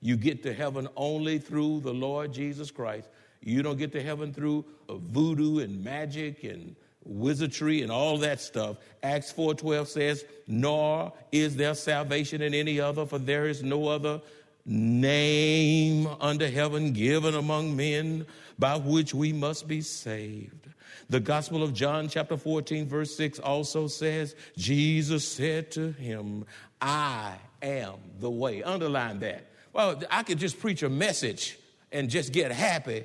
You 0.03 0.17
get 0.17 0.43
to 0.43 0.53
heaven 0.53 0.89
only 0.97 1.39
through 1.39 1.81
the 1.81 1.93
Lord 1.93 2.33
Jesus 2.33 2.71
Christ. 2.71 3.09
You 3.41 3.63
don't 3.63 3.79
get 3.79 3.93
to 3.93 4.03
heaven 4.03 4.33
through 4.33 4.65
uh, 4.89 4.97
voodoo 4.97 5.61
and 5.61 5.83
magic 5.83 6.45
and 6.45 6.77
wizardry 7.05 7.83
and 7.83 7.93
all 7.93 8.19
that 8.19 8.41
stuff. 8.41 8.77
Acts 9.03 9.33
4:12 9.33 9.89
says, 9.89 10.25
"Nor 10.47 11.13
is 11.33 11.57
there 11.57 11.75
salvation 11.75 12.43
in 12.43 12.55
any 12.55 12.81
other, 12.81 13.07
for 13.07 13.19
there 13.19 13.47
is 13.47 13.63
no 13.63 13.89
other 13.89 14.21
name 14.67 16.07
under 16.21 16.49
heaven 16.49 16.93
given 16.93 17.35
among 17.35 17.77
men 17.77 18.27
by 18.59 18.77
which 18.77 19.15
we 19.15 19.33
must 19.33 19.69
be 19.69 19.81
saved." 19.81 20.69
The 21.11 21.21
Gospel 21.21 21.63
of 21.63 21.75
John 21.75 22.09
chapter 22.09 22.37
14 22.37 22.89
verse 22.89 23.15
6 23.15 23.39
also 23.39 23.89
says, 23.89 24.35
Jesus 24.57 25.29
said 25.29 25.71
to 25.73 25.93
him, 25.93 26.47
"I 26.81 27.37
am 27.61 27.97
the 28.21 28.31
way." 28.31 28.63
Underline 28.63 29.21
that. 29.21 29.47
Well, 29.75 30.03
I 30.11 30.23
could 30.23 30.39
just 30.39 30.59
preach 30.59 30.83
a 30.83 30.89
message 30.89 31.59
and 31.93 32.09
just 32.09 32.33
get 32.33 32.53
happy 32.53 33.05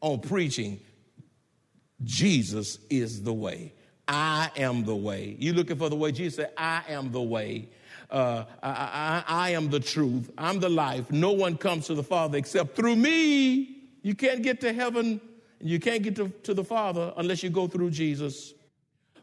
on 0.00 0.20
preaching 0.20 0.80
Jesus 2.04 2.78
is 2.90 3.22
the 3.22 3.32
way. 3.32 3.74
I 4.06 4.50
am 4.56 4.84
the 4.84 4.96
way. 4.96 5.36
You 5.38 5.52
looking 5.52 5.76
for 5.76 5.88
the 5.88 5.96
way? 5.96 6.12
Jesus 6.12 6.36
said, 6.36 6.52
I 6.56 6.82
am 6.88 7.12
the 7.12 7.20
way. 7.20 7.68
Uh, 8.10 8.44
I, 8.62 8.70
I, 8.70 9.24
I 9.26 9.50
am 9.50 9.68
the 9.68 9.80
truth. 9.80 10.30
I'm 10.38 10.60
the 10.60 10.68
life. 10.68 11.10
No 11.10 11.32
one 11.32 11.58
comes 11.58 11.86
to 11.88 11.94
the 11.94 12.02
Father 12.02 12.38
except 12.38 12.74
through 12.74 12.96
me. 12.96 13.76
You 14.02 14.14
can't 14.14 14.42
get 14.42 14.60
to 14.62 14.72
heaven. 14.72 15.20
and 15.60 15.68
You 15.68 15.78
can't 15.78 16.02
get 16.02 16.16
to, 16.16 16.28
to 16.44 16.54
the 16.54 16.64
Father 16.64 17.12
unless 17.18 17.42
you 17.42 17.50
go 17.50 17.66
through 17.66 17.90
Jesus. 17.90 18.54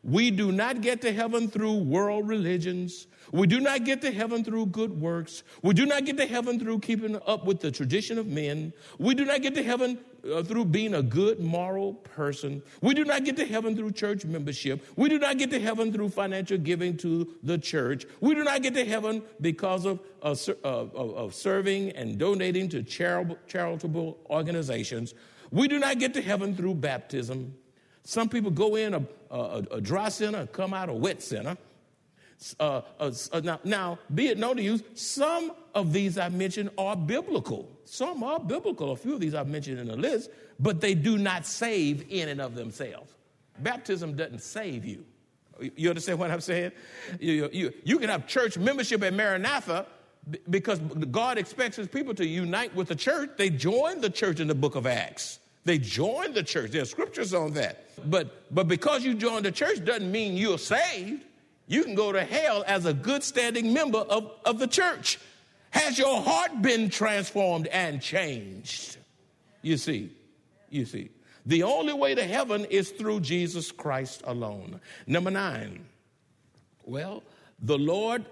We 0.04 0.30
do 0.30 0.52
not 0.52 0.82
get 0.82 1.02
to 1.02 1.12
heaven 1.12 1.48
through 1.48 1.78
world 1.78 2.28
religions. 2.28 3.08
We 3.32 3.48
do 3.48 3.60
not 3.60 3.86
get 3.86 4.02
to 4.02 4.12
heaven 4.12 4.44
through 4.44 4.68
good 4.68 5.02
works. 5.02 5.42
We 5.64 5.74
do 5.74 5.88
not 5.88 6.06
get 6.06 6.18
to 6.18 6.28
heaven 6.28 6.60
through 6.60 6.80
keeping 6.80 7.20
up 7.26 7.46
with 7.46 7.60
the 7.60 7.72
tradition 7.72 8.20
of 8.20 8.28
men. 8.28 8.72
We 9.00 9.16
do 9.16 9.26
not 9.26 9.42
get 9.42 9.56
to 9.56 9.64
heaven 9.64 9.98
uh, 10.32 10.44
through 10.44 10.66
being 10.66 10.96
a 10.96 11.02
good 11.02 11.40
moral 11.40 11.94
person. 11.94 12.62
We 12.82 12.94
do 12.94 13.06
not 13.06 13.24
get 13.24 13.36
to 13.38 13.46
heaven 13.46 13.76
through 13.76 13.92
church 13.92 14.26
membership. 14.26 14.86
We 14.96 15.10
do 15.10 15.20
not 15.20 15.38
get 15.38 15.52
to 15.52 15.60
heaven 15.60 15.92
through 15.92 16.10
financial 16.10 16.58
giving 16.58 16.98
to 16.98 17.28
the 17.44 17.58
church. 17.58 18.06
We 18.22 18.36
do 18.36 18.44
not 18.44 18.62
get 18.62 18.74
to 18.76 18.86
heaven 18.86 19.24
because 19.42 19.86
of, 19.86 20.00
uh, 20.22 20.36
of, 20.64 20.96
of 20.96 21.36
serving 21.36 21.92
and 21.92 22.18
donating 22.18 22.70
to 22.70 22.84
charitable, 22.84 24.18
organizations. 24.30 25.14
We 25.52 25.68
do 25.68 25.80
not 25.80 26.00
get 26.00 26.14
to 26.16 26.22
heaven 26.22 26.56
through 26.56 26.76
baptism. 26.76 27.56
Some 28.04 28.30
people 28.30 28.52
go 28.52 28.76
in 28.76 28.94
a, 28.94 29.04
a, 29.32 29.64
a 29.72 29.82
dry 29.82 30.10
come 30.52 30.74
out 30.74 30.90
a 30.90 30.94
wet 30.94 31.22
center. 31.22 31.58
Uh, 32.60 32.82
uh, 33.00 33.12
uh, 33.32 33.40
now, 33.44 33.60
now, 33.64 34.00
be 34.14 34.28
it 34.28 34.38
known 34.38 34.58
to 34.58 34.64
you, 34.64 34.80
some 34.94 35.52
of 35.74 35.94
these 35.94 36.18
I 36.18 36.30
mentioned 36.30 36.70
are 36.78 36.96
biblical. 36.96 37.70
Some 37.86 38.24
are 38.24 38.40
biblical. 38.40 38.92
A 38.92 38.96
few 38.96 39.14
of 39.14 39.20
these 39.20 39.34
I've 39.34 39.48
mentioned 39.48 39.80
in 39.80 39.88
the 39.88 39.96
list, 39.96 40.30
but 40.60 40.82
they 40.82 40.96
do 40.96 41.18
not 41.18 41.46
save 41.46 42.06
in 42.10 42.30
and 42.30 42.42
of 42.42 42.56
themselves. 42.56 43.14
Baptism 43.60 44.16
doesn't 44.16 44.42
save 44.42 44.86
you. 44.86 45.06
You 45.76 45.90
understand 45.90 46.20
what 46.20 46.32
I'm 46.32 46.42
saying? 46.42 46.74
You, 47.20 47.50
you, 47.52 47.74
you 47.84 47.98
can 47.98 48.10
have 48.10 48.28
church 48.28 48.58
membership 48.58 49.02
at 49.04 49.14
Maranatha 49.14 49.86
because 50.50 50.80
God 50.80 51.38
expects 51.38 51.78
his 51.78 51.88
people 51.88 52.14
to 52.16 52.26
unite 52.26 52.76
with 52.76 52.90
the 52.90 52.96
church. 52.96 53.32
They 53.38 53.50
joined 53.50 54.02
the 54.02 54.10
church 54.10 54.40
in 54.40 54.48
the 54.48 54.56
book 54.56 54.76
of 54.76 54.86
Acts. 54.86 55.40
They 55.64 55.78
joined 55.78 56.36
the 56.36 56.44
church. 56.44 56.72
There 56.72 56.82
are 56.82 56.86
scriptures 56.86 57.34
on 57.34 57.54
that. 57.54 57.86
But, 58.10 58.54
but 58.54 58.68
because 58.68 59.06
you 59.06 59.14
joined 59.14 59.46
the 59.46 59.52
church 59.52 59.84
doesn't 59.86 60.12
mean 60.12 60.36
you're 60.36 60.58
saved. 60.58 61.24
You 61.68 61.84
can 61.84 61.96
go 61.96 62.12
to 62.12 62.24
hell 62.24 62.64
as 62.68 62.86
a 62.86 62.94
good 62.94 63.24
standing 63.24 63.74
member 63.74 64.00
of, 64.00 64.32
of 64.46 64.60
the 64.60 64.68
church. 64.68 65.20
Has 65.72 65.98
your 65.98 66.22
heart 66.22 66.62
been 66.62 66.90
transformed 66.90 67.68
and 67.68 68.02
changed? 68.02 68.98
You 69.62 69.78
see, 69.78 70.12
you 70.70 70.86
see. 70.86 71.10
The 71.46 71.64
only 71.64 71.94
way 71.94 72.16
to 72.16 72.24
heaven 72.24 72.66
is 72.66 72.92
through 72.92 73.20
Jesus 73.22 73.72
Christ 73.72 74.22
alone. 74.26 74.80
Number 75.06 75.32
nine, 75.32 75.86
well, 76.86 77.24
the 77.60 77.78
Lord 77.78 78.26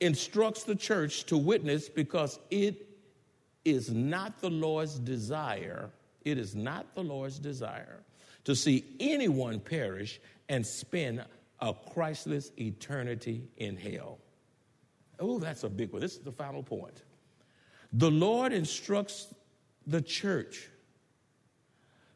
instructs 0.00 0.64
the 0.64 0.74
church 0.74 1.24
to 1.24 1.36
witness 1.36 1.88
because 1.88 2.38
it 2.50 2.88
is 3.64 3.90
not 3.90 4.40
the 4.40 4.50
Lord's 4.50 4.98
desire, 4.98 5.90
it 6.24 6.38
is 6.38 6.54
not 6.54 6.94
the 6.94 7.02
Lord's 7.02 7.38
desire 7.38 8.00
to 8.44 8.54
see 8.54 8.84
anyone 9.00 9.60
perish 9.60 10.20
and 10.48 10.66
spend 10.66 11.24
a 11.64 11.72
Christless 11.72 12.52
eternity 12.58 13.48
in 13.56 13.74
hell. 13.74 14.18
Oh, 15.18 15.38
that's 15.38 15.64
a 15.64 15.68
big 15.70 15.92
one. 15.92 16.02
This 16.02 16.12
is 16.12 16.20
the 16.20 16.30
final 16.30 16.62
point. 16.62 17.04
The 17.94 18.10
Lord 18.10 18.52
instructs 18.52 19.32
the 19.86 20.02
church 20.02 20.68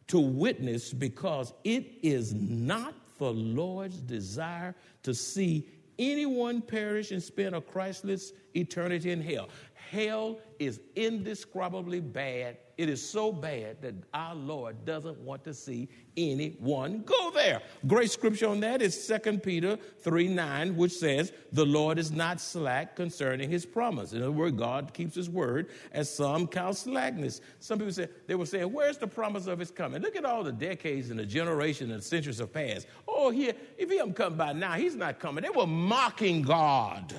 to 0.09 0.21
witness 0.21 0.93
because 0.93 1.55
it 1.65 1.87
is 2.03 2.35
not 2.35 2.95
the 3.17 3.33
Lord's 3.33 3.97
desire 3.97 4.75
to 5.03 5.15
see 5.15 5.67
anyone 5.99 6.61
perish 6.61 7.11
and 7.11 7.23
spend 7.23 7.55
a 7.55 7.61
Christless 7.63 8.33
eternity 8.55 9.13
in 9.13 9.23
hell. 9.23 9.49
Hell 9.73 10.41
is 10.59 10.79
indescribably 10.95 12.01
bad. 12.01 12.59
It 12.79 12.89
is 12.89 13.05
so 13.07 13.33
bad 13.33 13.83
that 13.83 13.95
our 14.15 14.37
Lord 14.37 14.85
doesn't 14.85 15.19
want 15.19 15.43
to 15.43 15.53
see 15.53 15.89
anyone 16.17 17.03
go 17.05 17.33
there. 17.33 17.61
Great 17.89 18.09
scripture 18.09 18.47
on 18.47 18.61
that 18.61 18.81
is 18.81 19.05
2 19.05 19.39
Peter 19.39 19.77
3 19.99 20.29
9, 20.29 20.77
which 20.77 20.93
says, 20.93 21.33
The 21.51 21.67
Lord 21.67 21.99
is 21.99 22.13
not 22.13 22.41
slack 22.41 22.95
concerning 22.95 23.51
his 23.51 23.67
promise. 23.67 24.13
In 24.13 24.23
other 24.23 24.31
words, 24.31 24.57
God 24.57 24.95
keeps 24.95 25.17
his 25.17 25.29
word, 25.29 25.71
as 25.91 26.09
some 26.09 26.47
count 26.47 26.77
slackness. 26.77 27.41
Some 27.59 27.81
people 27.81 27.93
say, 27.93 28.07
they 28.29 28.37
were 28.37 28.47
saying, 28.47 28.73
Where's 28.73 28.97
the 28.97 29.09
promise 29.09 29.49
of 29.49 29.59
his 29.59 29.73
coming? 29.73 30.01
Look 30.01 30.15
at 30.15 30.25
all 30.25 30.45
the 30.45 30.53
decades 30.53 31.11
and 31.11 31.19
the 31.19 31.27
generation 31.27 31.91
and 31.91 32.01
centuries 32.01 32.39
have 32.39 32.53
passed. 32.53 32.87
Oh, 33.09 33.31
here, 33.31 33.55
if 33.77 33.91
he 33.91 33.97
hadn't 33.97 34.15
come 34.15 34.37
by 34.37 34.53
now, 34.53 34.75
he's 34.75 34.95
not 34.95 35.19
coming. 35.19 35.43
They 35.43 35.51
were 35.51 35.67
mocking 35.67 36.43
God. 36.43 37.13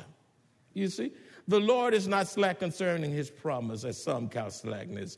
You 0.74 0.88
see? 0.88 1.12
The 1.50 1.60
Lord 1.60 1.96
is 1.96 2.08
not 2.08 2.28
slack 2.28 2.60
concerning 2.60 3.12
his 3.12 3.30
promise, 3.30 3.84
as 3.84 4.02
some 4.02 4.30
count 4.30 4.54
slackness, 4.54 5.18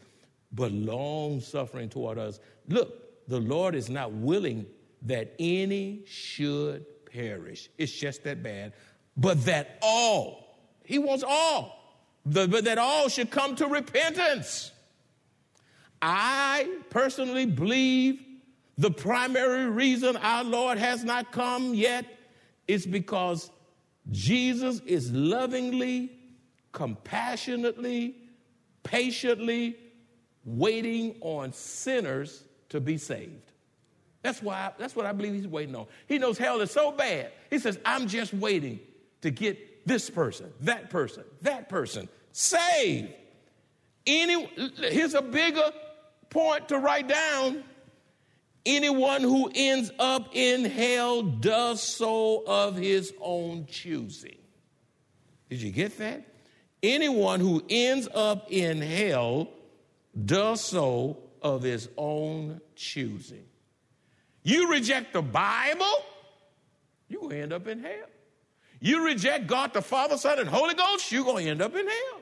but 0.51 0.71
long 0.71 1.39
suffering 1.41 1.89
toward 1.89 2.17
us. 2.17 2.39
Look, 2.67 3.27
the 3.27 3.39
Lord 3.39 3.75
is 3.75 3.89
not 3.89 4.11
willing 4.11 4.65
that 5.03 5.33
any 5.39 6.03
should 6.05 6.85
perish. 7.05 7.69
It's 7.77 7.91
just 7.91 8.23
that 8.23 8.43
bad. 8.43 8.73
But 9.17 9.45
that 9.45 9.77
all, 9.81 10.57
he 10.83 10.99
wants 10.99 11.23
all, 11.27 11.99
but 12.25 12.63
that 12.65 12.77
all 12.77 13.09
should 13.09 13.29
come 13.29 13.55
to 13.57 13.67
repentance. 13.67 14.71
I 16.01 16.67
personally 16.89 17.45
believe 17.45 18.19
the 18.77 18.91
primary 18.91 19.69
reason 19.69 20.17
our 20.17 20.43
Lord 20.43 20.77
has 20.77 21.03
not 21.03 21.31
come 21.31 21.73
yet 21.73 22.05
is 22.67 22.85
because 22.85 23.51
Jesus 24.09 24.81
is 24.85 25.11
lovingly 25.11 26.11
compassionately, 26.71 28.15
patiently 28.83 29.75
waiting 30.45 31.15
on 31.21 31.53
sinners 31.53 32.43
to 32.69 32.79
be 32.79 32.97
saved. 32.97 33.51
That's 34.21 34.41
why 34.41 34.71
that's 34.77 34.95
what 34.95 35.05
I 35.05 35.11
believe 35.11 35.33
he's 35.33 35.47
waiting 35.47 35.75
on. 35.75 35.87
He 36.07 36.17
knows 36.17 36.37
hell 36.37 36.61
is 36.61 36.71
so 36.71 36.91
bad. 36.91 37.31
He 37.49 37.59
says, 37.59 37.79
I'm 37.85 38.07
just 38.07 38.33
waiting 38.33 38.79
to 39.21 39.31
get 39.31 39.87
this 39.87 40.09
person, 40.09 40.51
that 40.61 40.89
person, 40.89 41.23
that 41.41 41.69
person 41.69 42.07
saved. 42.31 43.13
Any 44.05 44.45
here's 44.77 45.13
a 45.13 45.21
bigger 45.21 45.71
point 46.29 46.69
to 46.69 46.77
write 46.77 47.07
down. 47.07 47.63
Anyone 48.63 49.21
who 49.21 49.51
ends 49.55 49.91
up 49.97 50.29
in 50.33 50.65
hell 50.65 51.23
does 51.23 51.81
so 51.81 52.43
of 52.45 52.75
his 52.75 53.11
own 53.19 53.65
choosing. 53.65 54.37
Did 55.49 55.63
you 55.63 55.71
get 55.71 55.97
that? 55.97 56.27
Anyone 56.83 57.39
who 57.39 57.63
ends 57.69 58.07
up 58.13 58.51
in 58.51 58.81
hell 58.81 59.49
does 60.25 60.61
so 60.61 61.17
of 61.41 61.63
his 61.63 61.89
own 61.97 62.61
choosing. 62.75 63.45
You 64.43 64.71
reject 64.71 65.13
the 65.13 65.21
Bible, 65.21 65.85
to 67.31 67.41
end 67.41 67.53
up 67.53 67.67
in 67.67 67.81
hell. 67.81 68.09
You 68.79 69.05
reject 69.05 69.47
God 69.47 69.73
the 69.73 69.81
Father, 69.81 70.17
Son, 70.17 70.39
and 70.39 70.49
Holy 70.49 70.73
Ghost, 70.73 71.11
you're 71.11 71.23
going 71.23 71.45
to 71.45 71.51
end 71.51 71.61
up 71.61 71.75
in 71.75 71.87
hell. 71.87 72.21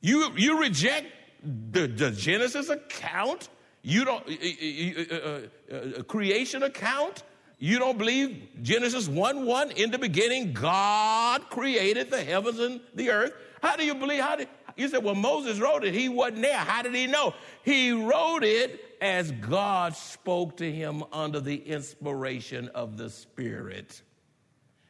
You, 0.00 0.32
you 0.36 0.60
reject 0.60 1.06
the, 1.42 1.86
the 1.86 2.10
Genesis 2.10 2.68
account, 2.68 3.48
you 3.82 4.04
don't, 4.04 4.26
uh, 4.28 5.14
uh, 5.14 5.40
uh, 5.74 6.02
creation 6.02 6.62
account, 6.62 7.22
you 7.58 7.78
don't 7.78 7.98
believe 7.98 8.48
Genesis 8.62 9.08
1 9.08 9.46
1, 9.46 9.70
in 9.72 9.90
the 9.90 9.98
beginning, 9.98 10.52
God 10.52 11.48
created 11.50 12.10
the 12.10 12.22
heavens 12.22 12.58
and 12.58 12.80
the 12.94 13.10
earth. 13.10 13.32
How 13.62 13.76
do 13.76 13.84
you 13.84 13.94
believe? 13.94 14.22
How 14.22 14.36
did 14.36 14.48
you 14.76 14.88
said, 14.88 15.04
well, 15.04 15.14
Moses 15.14 15.58
wrote 15.58 15.84
it. 15.84 15.94
He 15.94 16.08
wasn't 16.08 16.42
there. 16.42 16.56
How 16.56 16.82
did 16.82 16.94
he 16.94 17.06
know? 17.06 17.34
He 17.62 17.92
wrote 17.92 18.44
it 18.44 18.80
as 19.00 19.32
God 19.32 19.94
spoke 19.94 20.56
to 20.58 20.70
him 20.70 21.04
under 21.12 21.40
the 21.40 21.56
inspiration 21.56 22.68
of 22.68 22.96
the 22.96 23.10
Spirit. 23.10 24.02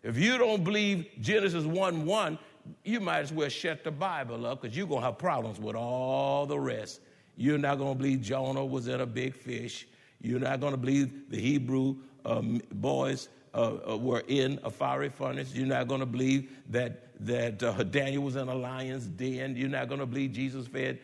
If 0.03 0.19
you 0.19 0.39
don't 0.39 0.65
believe 0.65 1.07
Genesis 1.21 1.65
1 1.65 2.07
1, 2.07 2.39
you 2.85 3.01
might 3.01 3.21
as 3.21 3.33
well 3.33 3.49
shut 3.49 3.85
the 3.85 3.91
Bible 3.91 4.47
up 4.47 4.63
because 4.63 4.77
you're 4.77 4.87
going 4.87 5.01
to 5.01 5.07
have 5.07 5.19
problems 5.19 5.59
with 5.59 5.77
all 5.77 6.47
the 6.47 6.59
rest. 6.59 7.01
You're 7.37 7.59
not 7.59 7.79
going 7.79 7.93
to 7.95 7.99
believe 7.99 8.21
Jonah 8.21 8.65
was 8.65 8.89
in 8.89 9.01
a 9.01 9.07
big 9.07 9.35
fish. 9.35 9.87
You're 10.21 10.41
not 10.41 10.61
going 10.61 10.73
to 10.73 10.79
believe 10.79 11.31
the 11.31 11.41
Hebrew 11.41 11.97
um, 12.25 12.61
boys 12.73 13.29
uh, 13.55 13.79
uh, 13.91 13.97
were 13.97 14.23
in 14.29 14.59
a 14.63 14.71
fiery 14.71 15.09
furnace. 15.09 15.55
You're 15.55 15.67
not 15.67 15.89
going 15.89 16.01
to 16.01 16.07
believe 16.07 16.51
that, 16.69 17.10
that 17.21 17.63
uh, 17.63 17.83
Daniel 17.85 18.23
was 18.23 18.37
in 18.37 18.49
a 18.49 18.55
lion's 18.55 19.07
den. 19.07 19.57
You're 19.57 19.69
not 19.69 19.89
going 19.89 20.01
to 20.01 20.07
believe 20.07 20.33
Jesus 20.33 20.67
fed 20.67 20.99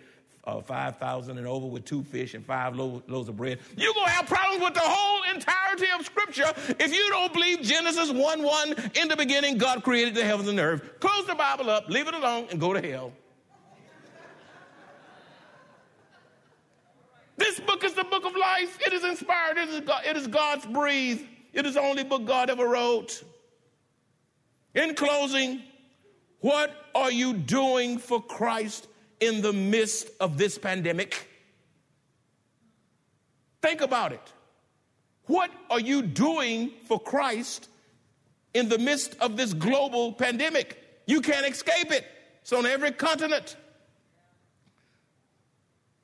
uh, 0.47 0.61
5,000 0.61 1.39
and 1.39 1.47
over 1.47 1.67
with 1.67 1.85
two 1.85 2.03
fish 2.05 2.35
and 2.35 2.45
five 2.45 2.77
lo- 2.77 3.03
loaves 3.09 3.29
of 3.29 3.37
bread. 3.37 3.59
You're 3.77 3.93
going 3.93 4.07
to 4.07 4.13
have 4.13 4.27
problems 4.27 4.63
with 4.63 4.75
the 4.75 4.81
whole 4.83 5.23
entirety 5.35 5.87
of 5.99 6.07
Scripture 6.07 6.53
if 6.79 6.95
you 6.95 7.09
don't 7.11 7.33
believe 7.33 7.63
Genesis 7.63 8.13
1 8.13 8.43
1. 8.43 8.75
In 8.95 9.09
the 9.09 9.17
beginning, 9.17 9.59
God 9.59 9.83
created 9.83 10.15
the 10.15 10.25
heavens 10.25 10.49
and 10.49 10.59
the 10.59 10.63
earth. 10.63 11.01
Close 11.01 11.27
the 11.27 11.35
Bible 11.35 11.69
up, 11.69 11.89
leave 11.89 12.07
it 12.07 12.15
alone, 12.15 12.47
and 12.51 12.61
go 12.61 12.73
to 12.73 12.81
hell. 12.81 13.13
This 17.37 17.61
book 17.61 17.85
is 17.85 17.93
the 17.93 18.05
book 18.05 18.25
of 18.25 18.35
life. 18.35 18.79
It 18.87 18.95
is 18.95 19.05
inspired. 19.05 19.59
It 19.59 19.69
is, 19.69 19.81
God, 19.81 20.03
it 20.07 20.17
is 20.17 20.27
God's 20.27 20.65
breathed. 20.65 21.27
It 21.53 21.67
is 21.67 21.75
the 21.75 21.81
only 21.81 22.03
book 22.03 22.25
God 22.25 22.49
ever 22.49 22.67
wrote. 22.67 23.23
In 24.75 24.95
closing, 24.95 25.63
what 26.40 26.75
are 26.94 27.11
you 27.11 27.35
doing 27.35 27.99
for 27.99 28.22
Christ 28.22 28.87
in 29.20 29.42
the 29.42 29.53
midst 29.53 30.11
of 30.20 30.38
this 30.38 30.59
pandemic? 30.59 31.29
Think 33.62 33.81
about 33.81 34.12
it. 34.12 34.33
What 35.25 35.51
are 35.70 35.81
you 35.81 36.03
doing 36.03 36.70
for 36.87 37.01
Christ 37.01 37.68
in 38.55 38.68
the 38.68 38.79
midst 38.79 39.16
of 39.20 39.37
this 39.37 39.53
global 39.53 40.12
pandemic? 40.12 41.03
You 41.07 41.20
can't 41.20 41.46
escape 41.46 41.90
it. 41.90 42.05
It's 42.42 42.53
on 42.53 42.64
every 42.64 42.92
continent. 42.92 43.57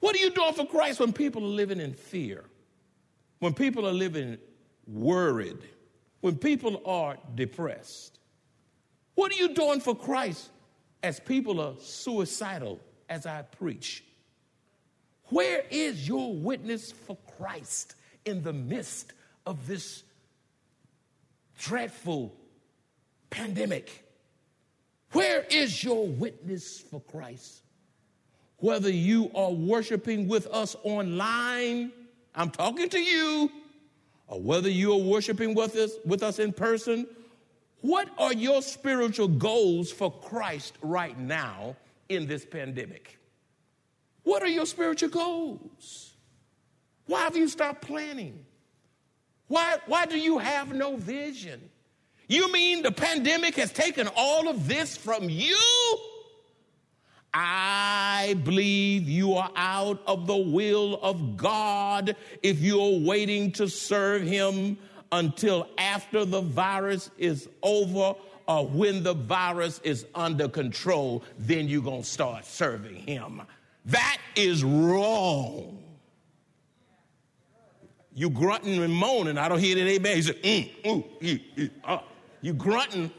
What 0.00 0.16
are 0.16 0.18
you 0.18 0.30
doing 0.30 0.54
for 0.54 0.66
Christ 0.66 0.98
when 0.98 1.12
people 1.12 1.44
are 1.44 1.54
living 1.54 1.78
in 1.78 1.94
fear? 1.94 2.44
When 3.38 3.54
people 3.54 3.86
are 3.86 3.92
living 3.92 4.38
worried, 4.88 5.58
when 6.20 6.36
people 6.36 6.82
are 6.84 7.16
depressed? 7.36 8.11
What 9.14 9.32
are 9.32 9.36
you 9.36 9.54
doing 9.54 9.80
for 9.80 9.94
Christ 9.94 10.50
as 11.02 11.20
people 11.20 11.60
are 11.60 11.74
suicidal 11.78 12.80
as 13.08 13.26
I 13.26 13.42
preach? 13.42 14.04
Where 15.24 15.64
is 15.70 16.06
your 16.06 16.34
witness 16.34 16.92
for 16.92 17.16
Christ 17.38 17.94
in 18.24 18.42
the 18.42 18.52
midst 18.52 19.12
of 19.46 19.66
this 19.66 20.02
dreadful 21.58 22.34
pandemic? 23.30 24.04
Where 25.12 25.44
is 25.50 25.82
your 25.82 26.06
witness 26.06 26.80
for 26.80 27.00
Christ? 27.00 27.62
Whether 28.58 28.90
you 28.90 29.30
are 29.34 29.50
worshiping 29.50 30.28
with 30.28 30.46
us 30.46 30.76
online, 30.84 31.92
I'm 32.34 32.50
talking 32.50 32.88
to 32.90 32.98
you, 32.98 33.50
or 34.28 34.40
whether 34.40 34.70
you 34.70 34.92
are 34.92 35.02
worshiping 35.02 35.54
with 35.54 35.74
us, 35.76 35.92
with 36.06 36.22
us 36.22 36.38
in 36.38 36.52
person, 36.52 37.06
what 37.82 38.08
are 38.16 38.32
your 38.32 38.62
spiritual 38.62 39.28
goals 39.28 39.90
for 39.92 40.10
Christ 40.10 40.74
right 40.82 41.18
now 41.18 41.76
in 42.08 42.26
this 42.26 42.46
pandemic? 42.46 43.18
What 44.22 44.42
are 44.42 44.48
your 44.48 44.66
spiritual 44.66 45.08
goals? 45.08 46.14
Why 47.06 47.22
have 47.22 47.36
you 47.36 47.48
stopped 47.48 47.82
planning? 47.82 48.46
Why, 49.48 49.78
why 49.86 50.06
do 50.06 50.18
you 50.18 50.38
have 50.38 50.72
no 50.72 50.96
vision? 50.96 51.60
You 52.28 52.50
mean 52.52 52.82
the 52.82 52.92
pandemic 52.92 53.56
has 53.56 53.72
taken 53.72 54.08
all 54.16 54.48
of 54.48 54.68
this 54.68 54.96
from 54.96 55.28
you? 55.28 55.58
I 57.34 58.36
believe 58.44 59.08
you 59.08 59.34
are 59.34 59.50
out 59.56 60.02
of 60.06 60.26
the 60.26 60.36
will 60.36 61.00
of 61.02 61.36
God 61.36 62.14
if 62.42 62.60
you're 62.60 63.00
waiting 63.00 63.52
to 63.52 63.68
serve 63.68 64.22
Him 64.22 64.78
until 65.12 65.68
after 65.78 66.24
the 66.24 66.40
virus 66.40 67.10
is 67.18 67.48
over 67.62 68.14
or 68.48 68.66
when 68.66 69.02
the 69.02 69.14
virus 69.14 69.80
is 69.84 70.06
under 70.14 70.48
control, 70.48 71.22
then 71.38 71.68
you're 71.68 71.82
going 71.82 72.02
to 72.02 72.08
start 72.08 72.44
serving 72.44 72.96
Him. 72.96 73.42
That 73.86 74.18
is 74.34 74.64
wrong. 74.64 75.78
You 78.14 78.30
grunting 78.30 78.82
and 78.82 78.92
moaning. 78.92 79.38
I 79.38 79.48
don't 79.48 79.58
hear 79.58 79.76
that 79.76 79.88
amen. 79.88 80.16
He 80.16 80.22
said, 80.22 80.42
mm, 80.42 80.86
ooh, 80.86 81.04
ee, 81.20 81.70
uh. 81.84 81.98
You 82.40 82.52
grunting, 82.52 83.10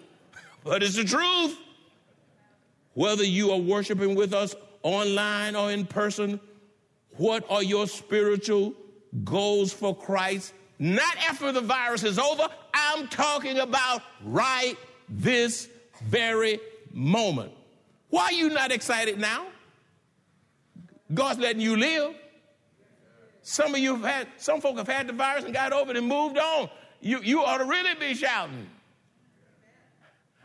but 0.65 0.83
it's 0.83 0.97
the 0.97 1.05
truth. 1.05 1.57
Whether 2.93 3.23
you 3.23 3.51
are 3.51 3.57
worshiping 3.57 4.15
with 4.15 4.33
us 4.33 4.53
online 4.83 5.55
or 5.55 5.71
in 5.71 5.85
person, 5.85 6.39
what 7.17 7.49
are 7.49 7.63
your 7.63 7.87
spiritual 7.87 8.73
goals 9.23 9.71
for 9.71 9.95
Christ? 9.95 10.53
Not 10.83 11.15
after 11.29 11.53
the 11.53 11.61
virus 11.61 12.03
is 12.03 12.19
over. 12.19 12.45
I'm 12.73 13.07
talking 13.07 13.57
about 13.59 14.01
right 14.21 14.75
this 15.07 15.69
very 16.07 16.59
moment. 16.91 17.53
Why 18.09 18.25
are 18.25 18.33
you 18.33 18.49
not 18.49 18.69
excited 18.69 19.17
now? 19.17 19.45
God's 21.13 21.39
letting 21.39 21.61
you 21.61 21.77
live. 21.77 22.13
Some 23.43 23.73
of 23.73 23.79
you 23.79 23.95
have 23.95 24.03
had, 24.03 24.27
some 24.35 24.59
folk 24.59 24.75
have 24.75 24.89
had 24.89 25.07
the 25.07 25.13
virus 25.13 25.45
and 25.45 25.53
got 25.53 25.71
over 25.71 25.91
it 25.91 25.95
and 25.95 26.05
moved 26.05 26.37
on. 26.37 26.69
You, 26.99 27.21
you 27.21 27.45
ought 27.45 27.59
to 27.59 27.65
really 27.65 27.95
be 27.95 28.13
shouting. 28.13 28.67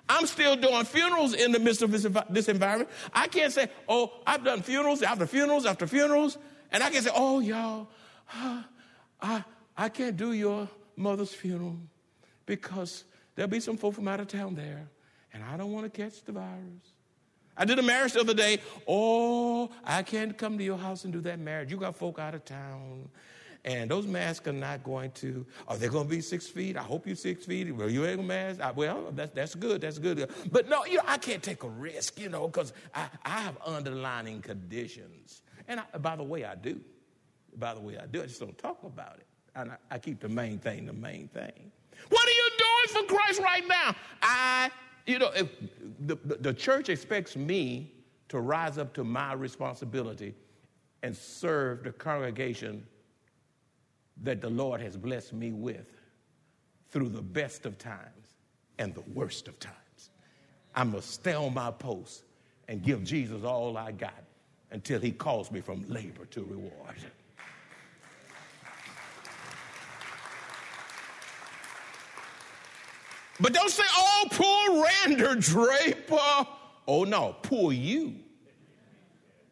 I'm 0.09 0.27
still 0.27 0.55
doing 0.55 0.85
funerals 0.85 1.35
in 1.35 1.51
the 1.51 1.59
midst 1.59 1.83
of 1.83 1.91
this, 1.91 2.07
this 2.31 2.49
environment. 2.49 2.91
I 3.13 3.27
can't 3.27 3.53
say, 3.53 3.67
oh, 3.89 4.13
I've 4.25 4.45
done 4.45 4.63
funerals 4.63 5.03
after 5.03 5.27
funerals 5.27 5.67
after 5.67 5.89
funerals, 5.89 6.39
and 6.71 6.81
I 6.85 6.91
can 6.91 7.03
say, 7.03 7.11
oh, 7.13 7.41
y'all, 7.41 7.89
I, 9.21 9.43
I 9.79 9.89
can't 9.89 10.17
do 10.17 10.33
your 10.33 10.69
mother's 10.97 11.33
funeral 11.33 11.79
because 12.47 13.05
there'll 13.37 13.49
be 13.49 13.61
some 13.61 13.77
folk 13.77 13.95
from 13.95 14.09
out 14.09 14.19
of 14.19 14.27
town 14.27 14.57
there, 14.57 14.89
and 15.33 15.45
I 15.45 15.57
don't 15.57 15.73
want 15.73 15.93
to 15.93 16.03
catch 16.03 16.25
the 16.25 16.33
virus. 16.33 16.93
I 17.57 17.65
did 17.65 17.79
a 17.79 17.83
marriage 17.83 18.13
the 18.13 18.21
other 18.21 18.35
day. 18.35 18.59
Oh, 18.87 19.71
I 19.85 20.03
can't 20.03 20.37
come 20.37 20.59
to 20.59 20.65
your 20.65 20.79
house 20.79 21.05
and 21.05 21.13
do 21.13 21.21
that 21.23 21.39
marriage. 21.39 21.71
You 21.71 21.77
got 21.77 21.97
folk 21.97 22.19
out 22.19 22.35
of 22.35 22.45
town. 22.45 23.09
And 23.65 23.91
those 23.91 24.07
masks 24.07 24.47
are 24.47 24.53
not 24.53 24.85
going 24.85 25.11
to, 25.13 25.45
are 25.67 25.77
they 25.77 25.89
going 25.89 26.05
to 26.05 26.11
be 26.11 26.21
six 26.21 26.47
feet? 26.47 26.77
I 26.77 26.83
hope 26.83 27.07
you're 27.07 27.17
six 27.17 27.45
feet. 27.45 27.71
Well, 27.73 27.91
you 27.91 28.07
ain't 28.07 28.21
a 28.21 28.23
mask? 28.23 28.61
I, 28.61 28.71
well, 28.71 29.13
that's, 29.13 29.33
that's 29.35 29.55
good. 29.57 29.81
That's 29.81 29.99
good. 29.99 30.31
But 30.51 30.69
no, 30.69 30.85
you 30.87 30.99
know, 30.99 31.03
I 31.07 31.19
can't 31.19 31.43
take 31.43 31.65
a 31.65 31.69
risk, 31.69 32.21
you 32.21 32.29
know, 32.29 32.47
because 32.47 32.73
I, 32.95 33.09
I 33.25 33.41
have 33.41 33.59
underlining 33.67 34.41
conditions. 34.41 35.43
And 35.67 35.81
I, 35.81 35.99
by 35.99 36.15
the 36.15 36.23
way, 36.23 36.45
I 36.45 36.55
do. 36.55 36.81
By 37.57 37.75
the 37.75 37.81
way, 37.81 37.99
I 37.99 38.07
do. 38.07 38.23
I 38.23 38.27
just 38.27 38.41
don't 38.41 38.57
talk 38.57 38.83
about 38.85 39.17
it. 39.19 39.27
And 39.59 39.73
I, 39.73 39.77
I 39.91 39.99
keep 39.99 40.21
the 40.21 40.29
main 40.29 40.59
thing 40.59 40.87
the 40.87 40.93
main 40.93 41.29
thing. 41.29 41.73
What 42.09 42.29
are 42.29 42.31
you 42.31 42.51
doing 42.59 43.07
for 43.07 43.15
Christ 43.15 43.41
right 43.41 43.67
now? 43.67 43.97
I 44.23 44.71
you 45.07 45.19
know, 45.19 45.31
if 45.35 45.49
the, 46.01 46.17
the 46.17 46.53
church 46.53 46.91
expects 46.91 47.35
me 47.35 47.93
to 48.29 48.41
rise 48.41 48.77
up 48.77 48.93
to 48.95 49.05
my 49.05 49.33
responsibility 49.33 50.35
and 51.03 51.17
serve 51.17 51.83
the 51.83 51.93
congregation 51.93 52.87
that 54.23 54.43
the 54.43 54.51
Lord 54.51 54.83
has 54.83 54.97
blessed 54.99 55.33
me 55.33 55.53
with 55.53 55.87
through 56.91 57.09
the 57.09 57.23
best 57.23 57.65
of 57.65 57.79
times 57.79 58.37
and 58.79 58.95
the 58.95 59.03
worst 59.15 59.49
of 59.49 59.59
times. 59.59 60.11
I 60.75 60.85
must 60.85 61.11
stay 61.11 61.35
on 61.35 61.55
my 61.55 61.71
post 61.71 62.25
and 62.69 62.83
give 62.83 63.03
Jesus 63.03 63.45
all 63.45 63.79
I 63.79 63.93
got 63.93 64.25
until 64.71 65.01
he 65.01 65.11
calls 65.11 65.51
me 65.51 65.63
from 65.63 65.89
labor 65.89 66.27
to 66.27 66.43
reward. 66.45 66.97
But 73.41 73.53
don't 73.55 73.71
say, 73.71 73.85
oh, 73.97 74.27
poor 74.31 74.85
Rander 74.85 75.41
Draper. 75.41 76.49
Oh, 76.87 77.05
no, 77.05 77.37
poor 77.43 77.73
you 77.73 78.15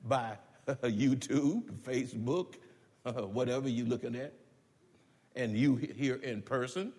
by 0.05 0.37
YouTube, 0.69 1.63
Facebook, 1.83 2.55
whatever 3.33 3.69
you're 3.69 3.87
looking 3.87 4.17
at, 4.17 4.33
and 5.35 5.57
you 5.57 5.77
here 5.77 6.17
in 6.17 6.43
person. 6.43 6.93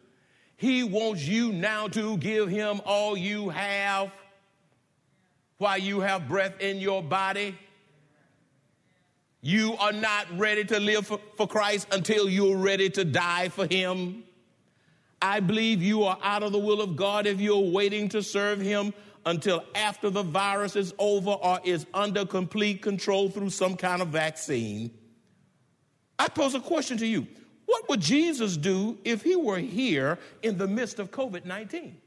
He 0.56 0.84
wants 0.84 1.24
you 1.24 1.52
now 1.52 1.88
to 1.90 2.18
give 2.18 2.50
him 2.50 2.82
all 2.86 3.16
you 3.18 3.50
have 3.50 4.12
while 5.58 5.78
you 5.78 6.00
have 6.00 6.28
breath 6.28 6.60
in 6.60 6.78
your 6.78 7.04
body. 7.04 7.58
You 9.42 9.76
are 9.78 9.92
not 9.92 10.26
ready 10.38 10.64
to 10.66 10.80
live 10.80 11.08
for, 11.08 11.20
for 11.36 11.48
Christ 11.48 11.88
until 11.92 12.28
you're 12.28 12.58
ready 12.58 12.90
to 12.92 13.06
die 13.06 13.50
for 13.50 13.68
him. 13.68 14.24
I 15.22 15.40
believe 15.40 15.82
you 15.82 16.04
are 16.04 16.18
out 16.22 16.44
of 16.44 16.52
the 16.52 16.60
will 16.60 16.82
of 16.82 16.96
God 16.96 17.26
if 17.26 17.40
you're 17.40 17.72
waiting 17.72 18.10
to 18.10 18.22
serve 18.22 18.60
Him 18.60 18.94
until 19.26 19.64
after 19.76 20.10
the 20.10 20.24
virus 20.24 20.76
is 20.76 20.94
over 21.00 21.32
or 21.32 21.60
is 21.64 21.86
under 21.94 22.26
complete 22.26 22.82
control 22.82 23.30
through 23.30 23.50
some 23.50 23.76
kind 23.76 24.02
of 24.02 24.10
vaccine. 24.10 24.92
I 26.20 26.30
pose 26.30 26.56
a 26.56 26.60
question 26.60 26.98
to 27.00 27.08
you 27.08 27.28
What 27.66 27.90
would 27.90 28.00
Jesus 28.00 28.58
do 28.58 28.98
if 29.04 29.24
He 29.24 29.36
were 29.36 29.60
here 29.60 30.20
in 30.44 30.58
the 30.58 30.68
midst 30.68 31.00
of 31.00 31.12
COVID 31.12 31.46
19? 31.46 31.98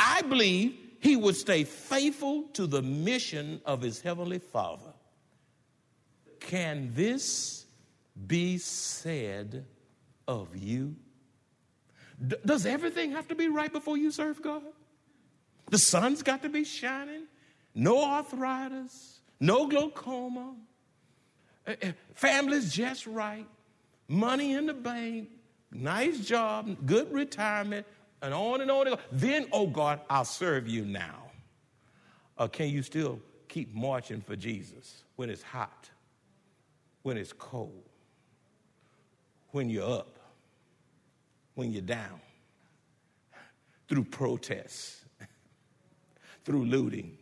I 0.00 0.22
believe 0.22 0.74
He 1.00 1.16
would 1.16 1.36
stay 1.36 1.64
faithful 1.64 2.44
to 2.54 2.66
the 2.66 2.82
mission 2.82 3.60
of 3.66 3.82
His 3.82 4.00
Heavenly 4.00 4.38
Father. 4.38 4.92
Can 6.40 6.90
this 6.94 7.66
be 8.26 8.58
said 8.58 9.64
of 10.26 10.56
you? 10.56 10.96
D- 12.26 12.36
does 12.44 12.66
everything 12.66 13.12
have 13.12 13.28
to 13.28 13.34
be 13.34 13.48
right 13.48 13.72
before 13.72 13.96
you 13.96 14.10
serve 14.10 14.40
God? 14.42 14.62
The 15.70 15.78
sun's 15.78 16.22
got 16.22 16.42
to 16.42 16.48
be 16.48 16.64
shining, 16.64 17.24
no 17.74 18.04
arthritis, 18.04 19.20
no 19.40 19.66
glaucoma, 19.66 20.54
uh, 21.66 21.74
uh, 21.82 21.92
family's 22.14 22.72
just 22.72 23.06
right, 23.06 23.46
money 24.08 24.52
in 24.52 24.66
the 24.66 24.74
bank, 24.74 25.30
nice 25.72 26.20
job, 26.20 26.76
good 26.86 27.10
retirement, 27.12 27.86
and 28.22 28.34
on 28.34 28.60
and 28.60 28.70
on 28.70 28.86
and 28.86 28.96
on. 28.96 29.02
Then, 29.10 29.46
oh 29.52 29.66
God, 29.66 30.00
I'll 30.08 30.24
serve 30.24 30.68
you 30.68 30.84
now. 30.84 31.22
Or 32.38 32.48
can 32.48 32.68
you 32.68 32.82
still 32.82 33.20
keep 33.48 33.74
marching 33.74 34.20
for 34.20 34.36
Jesus 34.36 35.04
when 35.16 35.30
it's 35.30 35.42
hot, 35.42 35.90
when 37.02 37.16
it's 37.16 37.32
cold, 37.32 37.88
when 39.52 39.70
you're 39.70 39.88
up? 39.88 40.13
When 41.54 41.72
you're 41.72 41.82
down 41.82 42.20
through 43.88 44.04
protests, 44.04 45.04
through 46.44 46.64
looting, 46.64 47.16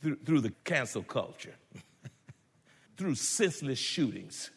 through, 0.00 0.16
through 0.24 0.40
the 0.40 0.52
cancel 0.64 1.02
culture, 1.02 1.54
through 2.96 3.14
senseless 3.14 3.78
shootings. 3.78 4.50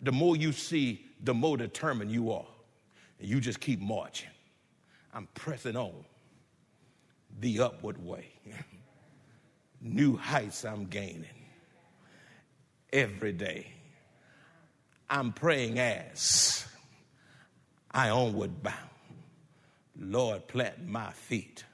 The 0.00 0.12
more 0.12 0.36
you 0.36 0.52
see, 0.52 1.04
the 1.22 1.34
more 1.34 1.56
determined 1.56 2.10
you 2.10 2.30
are. 2.30 2.46
And 3.18 3.28
you 3.28 3.40
just 3.40 3.58
keep 3.58 3.80
marching. 3.80 4.30
I'm 5.12 5.26
pressing 5.34 5.76
on 5.76 6.04
the 7.40 7.60
upward 7.60 8.02
way. 8.04 8.28
New 9.80 10.16
heights 10.16 10.64
I'm 10.64 10.86
gaining 10.86 11.24
every 12.92 13.32
day. 13.32 13.72
I'm 15.10 15.32
praying 15.32 15.78
as 15.78 16.66
I 17.90 18.10
onward 18.10 18.62
bound. 18.62 18.76
Lord, 19.98 20.46
plant 20.46 20.86
my 20.86 21.10
feet 21.10 21.64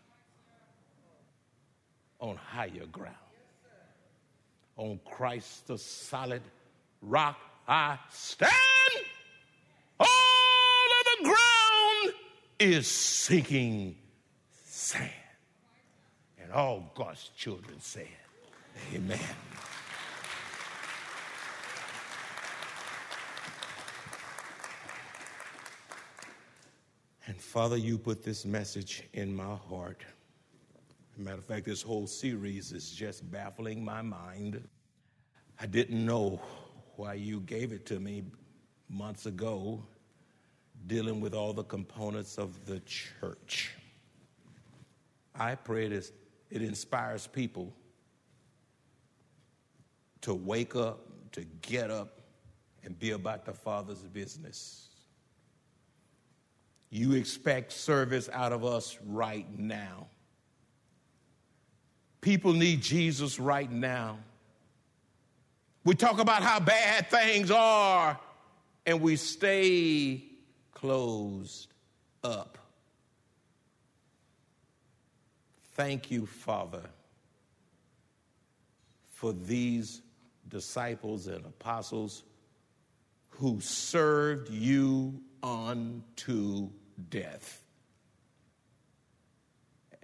on 2.21 2.37
higher 2.37 2.87
ground. 2.91 3.17
On 4.77 4.99
Christ 5.05 5.67
the 5.67 5.79
solid 5.79 6.43
rock 7.03 7.39
I 7.69 7.99
stand. 8.11 8.53
All 10.01 10.07
of 10.07 11.05
the 11.19 11.25
ground 11.25 12.15
is 12.59 12.87
sinking 12.87 13.97
sand. 14.65 15.11
And 16.43 16.53
all 16.53 16.91
God's 16.95 17.31
children 17.37 17.81
said, 17.81 18.09
Amen. 18.95 19.19
And 27.35 27.43
Father, 27.43 27.77
you 27.77 27.99
put 27.99 28.23
this 28.23 28.45
message 28.45 29.03
in 29.13 29.35
my 29.35 29.57
heart. 29.69 30.05
matter 31.17 31.39
of 31.39 31.45
fact, 31.45 31.65
this 31.67 31.83
whole 31.83 32.07
series 32.07 32.71
is 32.71 32.93
just 32.93 33.29
baffling 33.29 33.85
my 33.85 34.03
mind. 34.03 34.63
I 35.59 35.67
didn't 35.67 36.07
know 36.07 36.41
why 36.95 37.15
you 37.15 37.41
gave 37.41 37.73
it 37.73 37.87
to 37.87 37.99
me 37.99 38.23
months 38.89 39.27
ago, 39.27 39.83
dealing 40.87 41.21
with 41.21 41.35
all 41.35 41.53
the 41.53 41.65
components 41.65 42.39
of 42.39 42.67
the 42.67 42.79
church. 42.87 43.75
I 45.35 45.57
pray 45.57 45.89
this 45.89 46.13
it 46.53 46.63
inspires 46.63 47.27
people 47.27 47.75
to 50.21 50.35
wake 50.35 50.77
up, 50.77 51.01
to 51.33 51.45
get 51.63 51.91
up, 51.91 52.21
and 52.85 52.97
be 52.97 53.11
about 53.11 53.45
the 53.45 53.53
Father's 53.53 54.05
business. 54.05 54.94
You 56.95 57.15
expect 57.15 57.73
service 57.73 58.29
out 58.33 58.53
of 58.53 58.65
us 58.65 58.97
right 59.05 59.47
now. 59.59 60.07
People 62.21 62.53
need 62.53 62.83
Jesus 62.83 63.41
right 63.41 63.69
now. 63.69 64.19
We 65.83 65.97
talk 65.97 66.21
about 66.21 66.45
how 66.45 66.61
bad 66.61 67.11
things 67.11 67.51
are, 67.51 68.17
and 68.87 69.01
we 69.01 69.17
stay 69.17 70.23
closed 70.71 71.67
up. 72.23 72.59
Thank 75.73 76.13
you, 76.13 76.27
Father, 76.27 76.85
for 79.15 79.33
these 79.33 80.01
disciples 80.49 81.27
and 81.27 81.45
apostles 81.45 82.23
who 83.31 83.59
served 83.61 84.49
you 84.49 85.21
unto 85.43 86.71
death. 87.11 87.63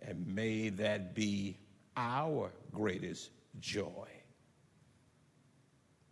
And 0.01 0.27
may 0.35 0.71
that 0.71 1.15
be 1.15 1.59
our 1.97 2.51
greatest 2.73 3.31
joy 3.61 4.09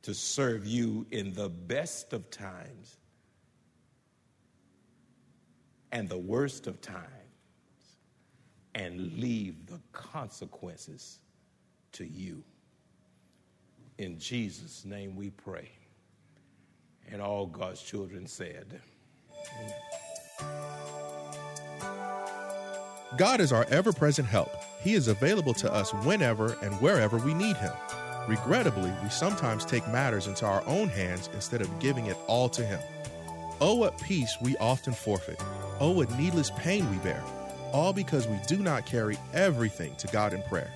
to 0.02 0.14
serve 0.14 0.66
you 0.66 1.06
in 1.10 1.32
the 1.32 1.48
best 1.48 2.12
of 2.12 2.30
times 2.30 2.96
and 5.92 6.08
the 6.08 6.18
worst 6.18 6.66
of 6.66 6.80
times 6.80 7.08
and 8.74 9.14
leave 9.14 9.66
the 9.66 9.80
consequences 9.92 11.18
to 11.92 12.06
you. 12.06 12.42
In 13.98 14.18
Jesus' 14.18 14.84
name 14.84 15.16
we 15.16 15.30
pray. 15.30 15.70
And 17.10 17.20
all 17.20 17.46
God's 17.46 17.82
children 17.82 18.26
said, 18.26 18.80
God 23.16 23.40
is 23.40 23.52
our 23.52 23.66
ever 23.70 23.92
present 23.92 24.28
help. 24.28 24.54
He 24.80 24.94
is 24.94 25.08
available 25.08 25.54
to 25.54 25.72
us 25.72 25.92
whenever 25.92 26.56
and 26.62 26.72
wherever 26.80 27.16
we 27.18 27.34
need 27.34 27.56
Him. 27.56 27.72
Regrettably, 28.28 28.92
we 29.02 29.08
sometimes 29.08 29.64
take 29.64 29.88
matters 29.88 30.28
into 30.28 30.46
our 30.46 30.62
own 30.66 30.88
hands 30.88 31.28
instead 31.34 31.60
of 31.60 31.78
giving 31.80 32.06
it 32.06 32.16
all 32.28 32.48
to 32.50 32.64
Him. 32.64 32.78
Oh, 33.60 33.74
what 33.74 34.00
peace 34.00 34.36
we 34.40 34.56
often 34.58 34.92
forfeit. 34.92 35.42
Oh, 35.80 35.90
what 35.90 36.16
needless 36.16 36.52
pain 36.58 36.88
we 36.90 36.98
bear. 36.98 37.24
All 37.72 37.92
because 37.92 38.28
we 38.28 38.38
do 38.46 38.58
not 38.58 38.86
carry 38.86 39.16
everything 39.34 39.96
to 39.96 40.06
God 40.08 40.32
in 40.32 40.42
prayer. 40.42 40.72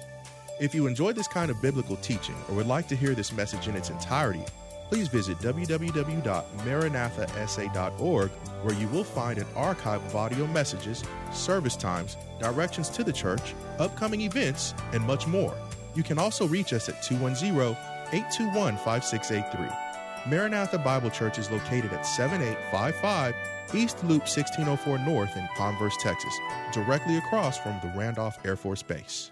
If 0.60 0.74
you 0.74 0.88
enjoy 0.88 1.12
this 1.12 1.28
kind 1.28 1.48
of 1.48 1.62
biblical 1.62 1.96
teaching 1.96 2.36
or 2.48 2.56
would 2.56 2.66
like 2.66 2.88
to 2.88 2.96
hear 2.96 3.14
this 3.14 3.32
message 3.32 3.68
in 3.68 3.76
its 3.76 3.90
entirety, 3.90 4.44
please 4.92 5.08
visit 5.08 5.38
www.maranathasa.org 5.38 8.30
where 8.62 8.74
you 8.74 8.86
will 8.88 9.04
find 9.04 9.38
an 9.38 9.46
archive 9.56 10.04
of 10.04 10.14
audio 10.14 10.46
messages, 10.48 11.02
service 11.32 11.76
times, 11.76 12.18
directions 12.38 12.90
to 12.90 13.02
the 13.02 13.10
church, 13.10 13.54
upcoming 13.78 14.20
events, 14.20 14.74
and 14.92 15.02
much 15.02 15.26
more. 15.26 15.54
You 15.94 16.02
can 16.02 16.18
also 16.18 16.46
reach 16.46 16.74
us 16.74 16.90
at 16.90 17.02
210 17.02 17.74
821 18.12 18.76
5683. 18.76 20.30
Maranatha 20.30 20.76
Bible 20.76 21.08
Church 21.08 21.38
is 21.38 21.50
located 21.50 21.94
at 21.94 22.04
7855 22.04 23.34
East 23.74 24.04
Loop 24.04 24.28
1604 24.28 24.98
North 24.98 25.34
in 25.38 25.48
Converse, 25.56 25.96
Texas, 26.02 26.34
directly 26.70 27.16
across 27.16 27.56
from 27.56 27.80
the 27.82 27.88
Randolph 27.98 28.36
Air 28.44 28.56
Force 28.56 28.82
Base. 28.82 29.30